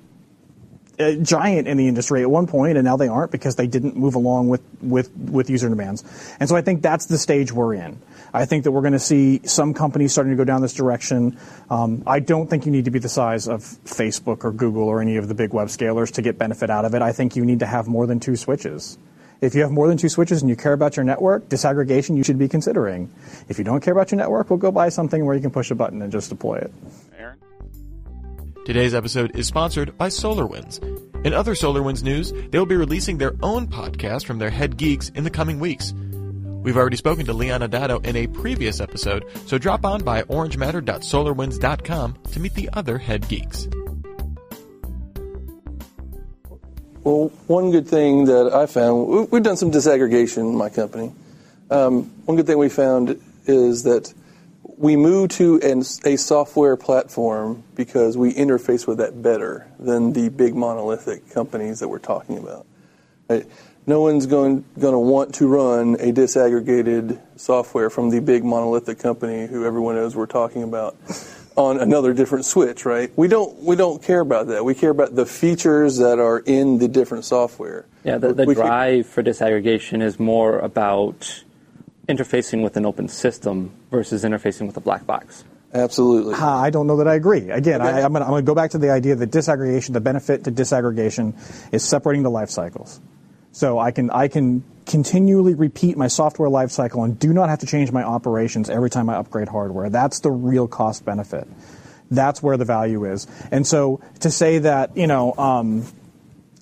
uh, 0.98 1.12
giant 1.16 1.68
in 1.68 1.76
the 1.76 1.86
industry 1.86 2.22
at 2.22 2.30
one 2.30 2.46
point, 2.46 2.78
and 2.78 2.84
now 2.86 2.96
they 2.96 3.08
aren't 3.08 3.30
because 3.30 3.56
they 3.56 3.66
didn't 3.66 3.94
move 3.94 4.14
along 4.14 4.48
with 4.48 4.62
with 4.80 5.14
with 5.16 5.50
user 5.50 5.68
demands. 5.68 6.02
And 6.40 6.48
so 6.48 6.56
I 6.56 6.62
think 6.62 6.80
that's 6.80 7.04
the 7.04 7.18
stage 7.18 7.52
we're 7.52 7.74
in. 7.74 8.00
I 8.34 8.46
think 8.46 8.64
that 8.64 8.72
we're 8.72 8.80
going 8.80 8.94
to 8.94 8.98
see 8.98 9.40
some 9.44 9.72
companies 9.72 10.10
starting 10.10 10.32
to 10.32 10.36
go 10.36 10.42
down 10.42 10.60
this 10.60 10.74
direction. 10.74 11.38
Um, 11.70 12.02
I 12.04 12.18
don't 12.18 12.50
think 12.50 12.66
you 12.66 12.72
need 12.72 12.84
to 12.86 12.90
be 12.90 12.98
the 12.98 13.08
size 13.08 13.46
of 13.46 13.60
Facebook 13.60 14.42
or 14.42 14.50
Google 14.50 14.82
or 14.82 15.00
any 15.00 15.16
of 15.16 15.28
the 15.28 15.34
big 15.34 15.54
web 15.54 15.68
scalers 15.68 16.10
to 16.14 16.22
get 16.22 16.36
benefit 16.36 16.68
out 16.68 16.84
of 16.84 16.94
it. 16.94 17.00
I 17.00 17.12
think 17.12 17.36
you 17.36 17.44
need 17.44 17.60
to 17.60 17.66
have 17.66 17.86
more 17.86 18.08
than 18.08 18.18
two 18.18 18.34
switches. 18.34 18.98
If 19.40 19.54
you 19.54 19.62
have 19.62 19.70
more 19.70 19.86
than 19.86 19.96
two 19.96 20.08
switches 20.08 20.42
and 20.42 20.50
you 20.50 20.56
care 20.56 20.72
about 20.72 20.96
your 20.96 21.04
network, 21.04 21.48
disaggregation 21.48 22.16
you 22.16 22.24
should 22.24 22.38
be 22.38 22.48
considering. 22.48 23.08
If 23.48 23.58
you 23.58 23.64
don't 23.64 23.80
care 23.80 23.92
about 23.92 24.10
your 24.10 24.18
network, 24.18 24.50
we'll 24.50 24.58
go 24.58 24.72
buy 24.72 24.88
something 24.88 25.24
where 25.24 25.36
you 25.36 25.40
can 25.40 25.52
push 25.52 25.70
a 25.70 25.76
button 25.76 26.02
and 26.02 26.10
just 26.10 26.28
deploy 26.28 26.56
it. 26.56 26.72
Aaron? 27.16 27.38
Today's 28.64 28.94
episode 28.94 29.36
is 29.36 29.46
sponsored 29.46 29.96
by 29.96 30.08
SolarWinds. 30.08 30.82
In 31.24 31.34
other 31.34 31.54
SolarWinds 31.54 32.02
news, 32.02 32.32
they 32.32 32.58
will 32.58 32.66
be 32.66 32.76
releasing 32.76 33.18
their 33.18 33.34
own 33.42 33.68
podcast 33.68 34.24
from 34.24 34.38
their 34.38 34.50
head 34.50 34.76
geeks 34.76 35.10
in 35.10 35.22
the 35.22 35.30
coming 35.30 35.60
weeks. 35.60 35.94
We've 36.64 36.76
already 36.78 36.96
spoken 36.96 37.26
to 37.26 37.34
Leon 37.34 37.60
Adato 37.60 38.04
in 38.04 38.16
a 38.16 38.26
previous 38.26 38.80
episode, 38.80 39.26
so 39.46 39.58
drop 39.58 39.84
on 39.84 40.02
by 40.02 40.22
orangematter.solarwinds.com 40.22 42.16
to 42.32 42.40
meet 42.40 42.54
the 42.54 42.70
other 42.72 42.96
head 42.96 43.28
geeks. 43.28 43.68
Well, 47.04 47.30
one 47.48 47.70
good 47.70 47.86
thing 47.86 48.24
that 48.24 48.54
I 48.54 48.64
found, 48.64 49.08
we- 49.08 49.24
we've 49.24 49.42
done 49.42 49.58
some 49.58 49.70
disaggregation 49.70 50.38
in 50.38 50.56
my 50.56 50.70
company. 50.70 51.12
Um, 51.70 52.10
one 52.24 52.38
good 52.38 52.46
thing 52.46 52.56
we 52.56 52.70
found 52.70 53.20
is 53.44 53.82
that 53.82 54.14
we 54.78 54.96
moved 54.96 55.32
to 55.32 55.60
an, 55.60 55.80
a 56.06 56.16
software 56.16 56.76
platform 56.76 57.62
because 57.74 58.16
we 58.16 58.32
interface 58.32 58.86
with 58.86 58.96
that 58.98 59.20
better 59.20 59.66
than 59.78 60.14
the 60.14 60.30
big 60.30 60.54
monolithic 60.54 61.28
companies 61.30 61.80
that 61.80 61.88
we're 61.88 61.98
talking 61.98 62.38
about. 62.38 62.64
Right? 63.28 63.46
No 63.86 64.00
one's 64.00 64.24
going, 64.26 64.64
going 64.78 64.94
to 64.94 64.98
want 64.98 65.34
to 65.36 65.46
run 65.46 65.94
a 65.96 66.10
disaggregated 66.12 67.20
software 67.36 67.90
from 67.90 68.08
the 68.10 68.20
big 68.20 68.42
monolithic 68.44 68.98
company 68.98 69.46
who 69.46 69.64
everyone 69.66 69.94
knows 69.96 70.16
we're 70.16 70.24
talking 70.26 70.62
about 70.62 70.96
on 71.56 71.78
another 71.78 72.14
different 72.14 72.46
switch, 72.46 72.84
right? 72.86 73.12
We 73.16 73.28
don't 73.28 73.62
we 73.62 73.76
don't 73.76 74.02
care 74.02 74.20
about 74.20 74.48
that. 74.48 74.64
We 74.64 74.74
care 74.74 74.90
about 74.90 75.14
the 75.14 75.26
features 75.26 75.98
that 75.98 76.18
are 76.18 76.38
in 76.40 76.78
the 76.78 76.88
different 76.88 77.24
software. 77.26 77.84
Yeah, 78.04 78.18
the, 78.18 78.32
the 78.32 78.44
We 78.46 78.54
ca- 78.54 78.62
drive 78.66 79.06
for 79.06 79.22
disaggregation 79.22 80.02
is 80.02 80.18
more 80.18 80.58
about 80.58 81.42
interfacing 82.08 82.62
with 82.62 82.76
an 82.76 82.86
open 82.86 83.08
system 83.08 83.70
versus 83.90 84.24
interfacing 84.24 84.66
with 84.66 84.76
a 84.76 84.80
black 84.80 85.06
box. 85.06 85.44
Absolutely. 85.72 86.34
Uh, 86.34 86.46
I 86.46 86.70
don't 86.70 86.86
know 86.86 86.96
that 86.98 87.08
I 87.08 87.14
agree. 87.14 87.50
Again, 87.50 87.80
Okay. 87.82 87.90
I, 87.90 88.04
I'm 88.04 88.12
going 88.12 88.24
to 88.36 88.42
go 88.42 88.54
back 88.54 88.70
to 88.72 88.78
the 88.78 88.90
idea 88.90 89.16
that 89.16 89.30
disaggregation, 89.30 89.92
the 89.92 90.00
benefit 90.00 90.44
to 90.44 90.52
disaggregation, 90.52 91.34
is 91.72 91.82
separating 91.82 92.22
the 92.22 92.30
life 92.30 92.48
cycles. 92.50 93.00
So 93.54 93.78
I 93.78 93.92
can 93.92 94.10
I 94.10 94.26
can 94.26 94.64
continually 94.84 95.54
repeat 95.54 95.96
my 95.96 96.08
software 96.08 96.50
lifecycle 96.50 97.04
and 97.04 97.16
do 97.18 97.32
not 97.32 97.48
have 97.48 97.60
to 97.60 97.66
change 97.66 97.92
my 97.92 98.02
operations 98.02 98.68
every 98.68 98.90
time 98.90 99.08
I 99.08 99.14
upgrade 99.14 99.48
hardware. 99.48 99.88
That's 99.88 100.18
the 100.20 100.30
real 100.30 100.66
cost 100.66 101.04
benefit. 101.04 101.46
That's 102.10 102.42
where 102.42 102.56
the 102.56 102.64
value 102.64 103.04
is. 103.04 103.28
And 103.52 103.64
so 103.64 104.00
to 104.20 104.30
say 104.30 104.58
that 104.58 104.96
you 104.96 105.06
know. 105.06 105.32
Um, 105.38 105.86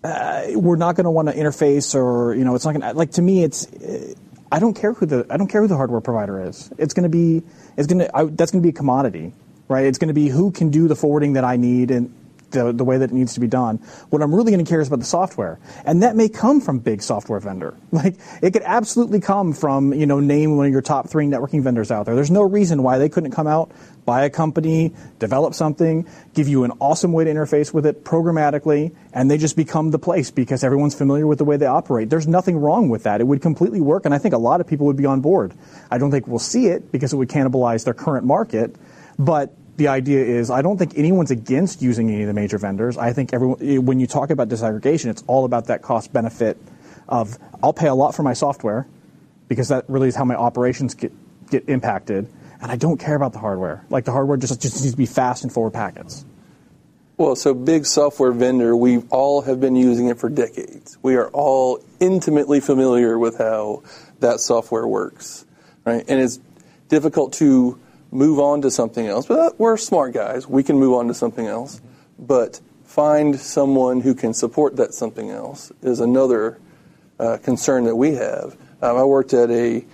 uh, 0.05 0.48
we're 0.55 0.74
not 0.74 0.96
going 0.96 1.05
to 1.05 1.12
want 1.12 1.28
to 1.28 1.35
interface, 1.35 1.94
or 1.94 2.35
you 2.35 2.44
know, 2.44 2.57
it's 2.57 2.64
not 2.64 2.72
going 2.72 2.81
to 2.81 2.92
like 2.92 3.12
to 3.12 3.22
me. 3.22 3.44
It's 3.44 3.68
I 4.50 4.59
don't 4.59 4.74
care 4.74 4.92
who 4.92 5.07
the 5.07 5.24
I 5.31 5.37
don't 5.37 5.46
care 5.46 5.62
who 5.62 5.68
the 5.68 5.76
hardware 5.76 6.00
provider 6.00 6.44
is. 6.48 6.72
It's 6.76 6.92
going 6.92 7.05
to 7.05 7.09
be 7.09 7.44
it's 7.76 7.87
going 7.87 8.00
to 8.00 8.35
that's 8.35 8.50
going 8.50 8.61
to 8.61 8.66
be 8.66 8.70
a 8.70 8.76
commodity, 8.76 9.33
right? 9.68 9.85
It's 9.85 9.98
going 9.98 10.09
to 10.09 10.14
be 10.14 10.28
who 10.28 10.50
can 10.50 10.70
do 10.70 10.88
the 10.88 10.96
forwarding 10.96 11.35
that 11.35 11.44
I 11.44 11.55
need 11.55 11.92
and 11.92 12.12
the, 12.52 12.72
the 12.72 12.84
way 12.84 12.98
that 12.98 13.10
it 13.10 13.14
needs 13.14 13.34
to 13.34 13.40
be 13.40 13.48
done. 13.48 13.78
What 14.10 14.22
I'm 14.22 14.34
really 14.34 14.52
going 14.52 14.64
to 14.64 14.68
care 14.68 14.80
is 14.80 14.88
about 14.88 15.00
the 15.00 15.06
software, 15.06 15.58
and 15.84 16.02
that 16.02 16.16
may 16.16 16.28
come 16.28 16.60
from 16.60 16.78
big 16.78 17.02
software 17.02 17.40
vendor. 17.40 17.76
Like 18.02 18.16
it 18.40 18.52
could 18.52 18.62
absolutely 18.64 19.20
come 19.20 19.52
from 19.52 19.92
you 19.92 20.06
know 20.06 20.18
name 20.18 20.56
one 20.56 20.66
of 20.66 20.72
your 20.72 20.80
top 20.80 21.08
three 21.08 21.26
networking 21.26 21.62
vendors 21.62 21.90
out 21.90 22.06
there. 22.06 22.14
There's 22.14 22.30
no 22.30 22.42
reason 22.42 22.82
why 22.82 22.98
they 22.98 23.08
couldn't 23.08 23.30
come 23.32 23.46
out, 23.46 23.70
buy 24.04 24.24
a 24.24 24.30
company, 24.30 24.94
develop 25.18 25.54
something, 25.54 26.08
give 26.34 26.48
you 26.48 26.64
an 26.64 26.72
awesome 26.80 27.12
way 27.12 27.24
to 27.24 27.30
interface 27.30 27.72
with 27.72 27.86
it 27.86 28.02
programmatically, 28.02 28.94
and 29.12 29.30
they 29.30 29.38
just 29.38 29.56
become 29.56 29.90
the 29.90 29.98
place 29.98 30.30
because 30.30 30.64
everyone's 30.64 30.94
familiar 30.94 31.26
with 31.26 31.38
the 31.38 31.44
way 31.44 31.56
they 31.56 31.66
operate. 31.66 32.10
There's 32.10 32.26
nothing 32.26 32.56
wrong 32.56 32.88
with 32.88 33.04
that. 33.04 33.20
It 33.20 33.24
would 33.24 33.42
completely 33.42 33.80
work, 33.80 34.04
and 34.04 34.14
I 34.14 34.18
think 34.18 34.34
a 34.34 34.38
lot 34.38 34.60
of 34.60 34.66
people 34.66 34.86
would 34.86 34.96
be 34.96 35.06
on 35.06 35.20
board. 35.20 35.52
I 35.90 35.98
don't 35.98 36.10
think 36.10 36.26
we'll 36.26 36.38
see 36.38 36.66
it 36.66 36.90
because 36.90 37.12
it 37.12 37.16
would 37.16 37.28
cannibalize 37.28 37.84
their 37.84 37.94
current 37.94 38.26
market, 38.26 38.74
but 39.18 39.54
the 39.82 39.88
idea 39.88 40.24
is 40.24 40.48
I 40.48 40.62
don't 40.62 40.78
think 40.78 40.96
anyone's 40.96 41.32
against 41.32 41.82
using 41.82 42.08
any 42.08 42.22
of 42.22 42.28
the 42.28 42.34
major 42.34 42.56
vendors. 42.56 42.96
I 42.96 43.12
think 43.12 43.32
everyone, 43.32 43.58
eh, 43.60 43.78
when 43.78 43.98
you 43.98 44.06
talk 44.06 44.30
about 44.30 44.48
disaggregation, 44.48 45.06
it's 45.06 45.24
all 45.26 45.44
about 45.44 45.66
that 45.66 45.82
cost 45.82 46.12
benefit 46.12 46.56
of 47.08 47.36
I'll 47.64 47.72
pay 47.72 47.88
a 47.88 47.94
lot 47.94 48.14
for 48.14 48.22
my 48.22 48.32
software 48.32 48.86
because 49.48 49.68
that 49.68 49.84
really 49.88 50.06
is 50.06 50.14
how 50.14 50.24
my 50.24 50.36
operations 50.36 50.94
get, 50.94 51.12
get 51.50 51.68
impacted. 51.68 52.28
And 52.60 52.70
I 52.70 52.76
don't 52.76 52.98
care 52.98 53.16
about 53.16 53.32
the 53.32 53.40
hardware. 53.40 53.84
Like 53.90 54.04
the 54.04 54.12
hardware 54.12 54.36
just, 54.36 54.62
just 54.62 54.82
needs 54.82 54.92
to 54.92 54.96
be 54.96 55.06
fast 55.06 55.42
and 55.42 55.52
forward 55.52 55.72
packets. 55.72 56.24
Well, 57.16 57.34
so 57.34 57.52
big 57.52 57.84
software 57.84 58.30
vendor, 58.30 58.76
we 58.76 58.98
all 59.10 59.42
have 59.42 59.60
been 59.60 59.74
using 59.74 60.06
it 60.06 60.18
for 60.18 60.28
decades. 60.28 60.96
We 61.02 61.16
are 61.16 61.28
all 61.30 61.84
intimately 61.98 62.60
familiar 62.60 63.18
with 63.18 63.38
how 63.38 63.82
that 64.20 64.38
software 64.38 64.86
works, 64.86 65.44
right? 65.84 66.04
And 66.06 66.20
it's 66.20 66.38
difficult 66.88 67.32
to 67.34 67.80
move 68.12 68.38
on 68.38 68.62
to 68.62 68.70
something 68.70 69.07
else. 69.07 69.27
But 69.27 69.59
we're 69.59 69.77
smart 69.77 70.14
guys. 70.14 70.46
We 70.46 70.62
can 70.62 70.79
move 70.79 70.94
on 70.94 71.09
to 71.09 71.14
something 71.14 71.46
else. 71.46 71.81
But 72.18 72.61
find 72.85 73.40
someone 73.40 74.01
who 74.01 74.14
can 74.14 74.35
support 74.35 74.77
that 74.77 74.94
something 74.94 75.31
else 75.31 75.72
is 75.83 75.98
another 75.98 76.61
uh, 77.18 77.38
concern 77.38 77.85
that 77.85 77.96
we 77.96 78.14
have. 78.14 78.57
Um, 78.81 78.96
I 78.96 79.05
worked 79.05 79.33
at 79.33 79.51
a, 79.51 79.85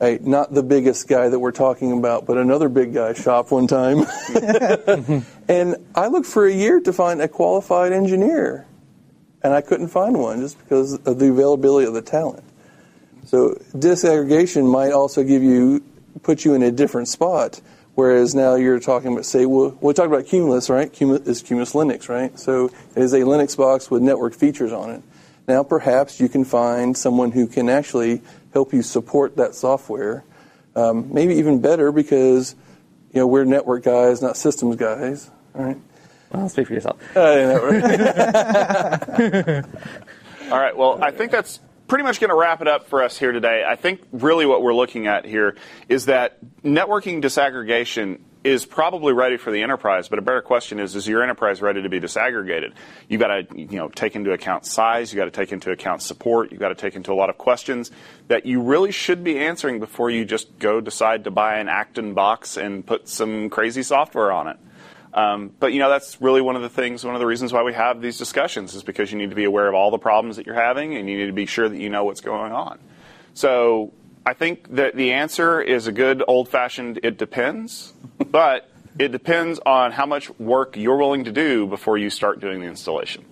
a 0.00 0.18
not 0.20 0.52
the 0.52 0.62
biggest 0.62 1.08
guy 1.08 1.28
that 1.28 1.38
we're 1.38 1.52
talking 1.52 1.96
about, 1.96 2.26
but 2.26 2.36
another 2.36 2.68
big 2.68 2.92
guy 2.92 3.14
shop 3.14 3.50
one 3.50 3.66
time. 3.66 4.04
And 5.48 5.76
I 5.94 6.08
looked 6.08 6.26
for 6.26 6.46
a 6.46 6.52
year 6.52 6.78
to 6.80 6.92
find 6.92 7.22
a 7.22 7.28
qualified 7.28 7.92
engineer, 7.92 8.66
and 9.42 9.54
I 9.54 9.62
couldn't 9.62 9.88
find 9.88 10.18
one 10.18 10.40
just 10.40 10.58
because 10.58 10.92
of 10.92 11.18
the 11.18 11.30
availability 11.30 11.86
of 11.86 11.94
the 11.94 12.02
talent. 12.02 12.44
So 13.24 13.54
disaggregation 13.74 14.70
might 14.70 14.92
also 14.92 15.24
give 15.24 15.42
you 15.42 15.82
put 16.22 16.44
you 16.44 16.54
in 16.54 16.62
a 16.62 16.70
different 16.70 17.08
spot. 17.08 17.60
Whereas 17.94 18.34
now 18.34 18.54
you're 18.54 18.78
talking 18.78 19.12
about, 19.12 19.24
say, 19.24 19.44
well, 19.44 19.76
we 19.80 19.92
talked 19.92 20.06
about 20.06 20.26
Cumulus, 20.26 20.70
right? 20.70 20.92
Cumulus 20.92 21.26
is 21.26 21.42
Cumulus 21.42 21.72
Linux, 21.72 22.08
right? 22.08 22.38
So 22.38 22.66
it 22.66 23.02
is 23.02 23.12
a 23.12 23.20
Linux 23.20 23.56
box 23.56 23.90
with 23.90 24.02
network 24.02 24.34
features 24.34 24.72
on 24.72 24.90
it. 24.90 25.02
Now 25.48 25.64
perhaps 25.64 26.20
you 26.20 26.28
can 26.28 26.44
find 26.44 26.96
someone 26.96 27.32
who 27.32 27.48
can 27.48 27.68
actually 27.68 28.22
help 28.52 28.72
you 28.72 28.82
support 28.82 29.36
that 29.36 29.54
software. 29.54 30.24
Um, 30.76 31.12
maybe 31.12 31.34
even 31.36 31.60
better 31.60 31.90
because 31.90 32.54
you 33.12 33.20
know 33.20 33.26
we're 33.26 33.44
network 33.44 33.82
guys, 33.82 34.22
not 34.22 34.36
systems 34.36 34.76
guys, 34.76 35.28
right? 35.54 35.76
Well, 36.30 36.48
speak 36.48 36.68
for 36.68 36.74
yourself. 36.74 37.00
Uh, 37.16 37.20
yeah, 37.20 37.54
right. 37.54 39.64
All 40.52 40.58
right. 40.58 40.76
Well, 40.76 41.02
I 41.02 41.10
think 41.10 41.32
that's 41.32 41.58
pretty 41.88 42.04
much 42.04 42.20
going 42.20 42.30
to 42.30 42.36
wrap 42.36 42.60
it 42.60 42.68
up 42.68 42.86
for 42.86 43.02
us 43.02 43.18
here 43.18 43.32
today. 43.32 43.64
I 43.66 43.74
think 43.74 44.02
really 44.12 44.46
what 44.46 44.62
we're 44.62 44.74
looking 44.74 45.06
at 45.06 45.24
here 45.24 45.56
is 45.88 46.06
that 46.06 46.38
networking 46.62 47.22
disaggregation 47.22 48.20
is 48.44 48.64
probably 48.64 49.12
ready 49.12 49.36
for 49.36 49.50
the 49.50 49.62
enterprise, 49.62 50.08
but 50.08 50.18
a 50.18 50.22
better 50.22 50.42
question 50.42 50.78
is: 50.78 50.94
Is 50.94 51.08
your 51.08 51.22
enterprise 51.22 51.60
ready 51.60 51.82
to 51.82 51.88
be 51.88 51.98
disaggregated? 51.98 52.72
You 53.08 53.18
got 53.18 53.28
to, 53.28 53.58
you 53.58 53.78
know, 53.78 53.88
take 53.88 54.14
into 54.14 54.32
account 54.32 54.64
size. 54.64 55.12
You 55.12 55.16
got 55.16 55.24
to 55.24 55.30
take 55.30 55.50
into 55.50 55.72
account 55.72 56.02
support. 56.02 56.52
You 56.52 56.58
got 56.58 56.68
to 56.68 56.74
take 56.74 56.94
into 56.94 57.12
a 57.12 57.14
lot 57.16 57.30
of 57.30 57.38
questions 57.38 57.90
that 58.28 58.46
you 58.46 58.60
really 58.60 58.92
should 58.92 59.24
be 59.24 59.38
answering 59.38 59.80
before 59.80 60.08
you 60.10 60.24
just 60.24 60.58
go 60.58 60.80
decide 60.80 61.24
to 61.24 61.30
buy 61.30 61.58
an 61.58 61.66
Accton 61.66 62.14
box 62.14 62.56
and 62.56 62.86
put 62.86 63.08
some 63.08 63.50
crazy 63.50 63.82
software 63.82 64.30
on 64.30 64.48
it. 64.48 64.56
Um, 65.14 65.52
but 65.58 65.72
you 65.72 65.78
know 65.78 65.88
that's 65.88 66.20
really 66.20 66.40
one 66.40 66.56
of 66.56 66.62
the 66.62 66.68
things, 66.68 67.04
one 67.04 67.14
of 67.14 67.20
the 67.20 67.26
reasons 67.26 67.52
why 67.52 67.62
we 67.62 67.72
have 67.72 68.00
these 68.00 68.18
discussions 68.18 68.74
is 68.74 68.82
because 68.82 69.10
you 69.10 69.18
need 69.18 69.30
to 69.30 69.36
be 69.36 69.44
aware 69.44 69.68
of 69.68 69.74
all 69.74 69.90
the 69.90 69.98
problems 69.98 70.36
that 70.36 70.46
you're 70.46 70.54
having, 70.54 70.96
and 70.96 71.08
you 71.08 71.16
need 71.16 71.26
to 71.26 71.32
be 71.32 71.46
sure 71.46 71.68
that 71.68 71.78
you 71.78 71.88
know 71.88 72.04
what's 72.04 72.20
going 72.20 72.52
on. 72.52 72.78
So 73.34 73.92
I 74.26 74.34
think 74.34 74.74
that 74.74 74.94
the 74.94 75.12
answer 75.12 75.60
is 75.60 75.86
a 75.86 75.92
good 75.92 76.22
old-fashioned 76.28 77.00
"it 77.02 77.18
depends," 77.18 77.94
but 78.18 78.68
It 78.98 79.12
depends 79.12 79.60
on 79.64 79.92
how 79.92 80.06
much 80.06 80.28
work 80.40 80.76
you're 80.76 80.96
willing 80.96 81.24
to 81.24 81.32
do 81.32 81.68
before 81.68 81.96
you 81.98 82.10
start 82.10 82.40
doing 82.40 82.60
the 82.60 82.66
installation. 82.66 83.24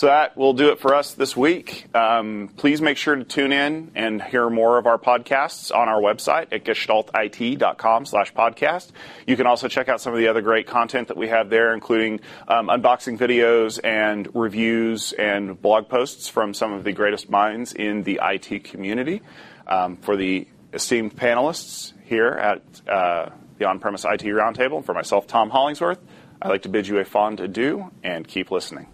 So 0.00 0.06
that 0.06 0.34
will 0.34 0.54
do 0.54 0.70
it 0.70 0.80
for 0.80 0.94
us 0.94 1.12
this 1.12 1.36
week. 1.36 1.84
Um, 1.94 2.48
please 2.56 2.80
make 2.80 2.96
sure 2.96 3.16
to 3.16 3.22
tune 3.22 3.52
in 3.52 3.90
and 3.94 4.22
hear 4.22 4.48
more 4.48 4.78
of 4.78 4.86
our 4.86 4.96
podcasts 4.96 5.76
on 5.76 5.90
our 5.90 6.00
website 6.00 6.54
at 6.54 6.64
gestaltit.com 6.64 8.06
slash 8.06 8.32
podcast. 8.32 8.92
You 9.26 9.36
can 9.36 9.46
also 9.46 9.68
check 9.68 9.90
out 9.90 10.00
some 10.00 10.14
of 10.14 10.18
the 10.18 10.28
other 10.28 10.40
great 10.40 10.66
content 10.66 11.08
that 11.08 11.18
we 11.18 11.28
have 11.28 11.50
there, 11.50 11.74
including 11.74 12.20
um, 12.48 12.68
unboxing 12.68 13.18
videos 13.18 13.78
and 13.84 14.26
reviews 14.34 15.12
and 15.12 15.60
blog 15.60 15.90
posts 15.90 16.30
from 16.30 16.54
some 16.54 16.72
of 16.72 16.82
the 16.82 16.92
greatest 16.92 17.28
minds 17.28 17.74
in 17.74 18.02
the 18.02 18.20
IT 18.22 18.64
community. 18.64 19.20
Um, 19.66 19.98
for 19.98 20.16
the 20.16 20.48
esteemed 20.72 21.14
panelists 21.14 21.92
here 22.06 22.28
at 22.28 22.62
uh, 22.88 23.28
the 23.58 23.66
On-Premise 23.66 24.06
IT 24.06 24.22
Roundtable, 24.22 24.82
for 24.82 24.94
myself, 24.94 25.26
Tom 25.26 25.50
Hollingsworth, 25.50 26.00
I'd 26.40 26.48
like 26.48 26.62
to 26.62 26.70
bid 26.70 26.88
you 26.88 27.00
a 27.00 27.04
fond 27.04 27.40
adieu 27.40 27.90
and 28.02 28.26
keep 28.26 28.50
listening. 28.50 28.86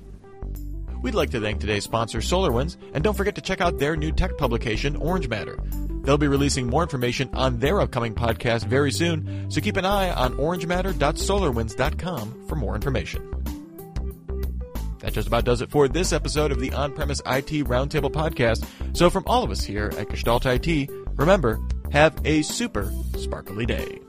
We'd 1.02 1.14
like 1.14 1.30
to 1.30 1.40
thank 1.40 1.60
today's 1.60 1.84
sponsor, 1.84 2.18
SolarWinds, 2.18 2.76
and 2.94 3.04
don't 3.04 3.16
forget 3.16 3.36
to 3.36 3.40
check 3.40 3.60
out 3.60 3.78
their 3.78 3.96
new 3.96 4.10
tech 4.12 4.36
publication, 4.38 4.96
Orange 4.96 5.28
Matter. 5.28 5.58
They'll 6.02 6.18
be 6.18 6.28
releasing 6.28 6.68
more 6.68 6.82
information 6.82 7.30
on 7.34 7.58
their 7.58 7.80
upcoming 7.80 8.14
podcast 8.14 8.64
very 8.64 8.92
soon, 8.92 9.50
so 9.50 9.60
keep 9.60 9.76
an 9.76 9.84
eye 9.84 10.10
on 10.10 10.34
orangematter.solarwinds.com 10.34 12.46
for 12.48 12.56
more 12.56 12.74
information. 12.74 13.32
That 15.00 15.12
just 15.12 15.28
about 15.28 15.44
does 15.44 15.60
it 15.60 15.70
for 15.70 15.88
this 15.88 16.12
episode 16.12 16.52
of 16.52 16.60
the 16.60 16.72
On 16.72 16.92
Premise 16.92 17.20
IT 17.20 17.66
Roundtable 17.66 18.10
podcast. 18.10 18.66
So, 18.96 19.10
from 19.10 19.24
all 19.26 19.44
of 19.44 19.50
us 19.50 19.62
here 19.62 19.92
at 19.98 20.08
Gestalt 20.08 20.46
IT, 20.46 20.90
remember, 21.16 21.60
have 21.92 22.16
a 22.24 22.40
super 22.42 22.90
sparkly 23.16 23.66
day. 23.66 24.00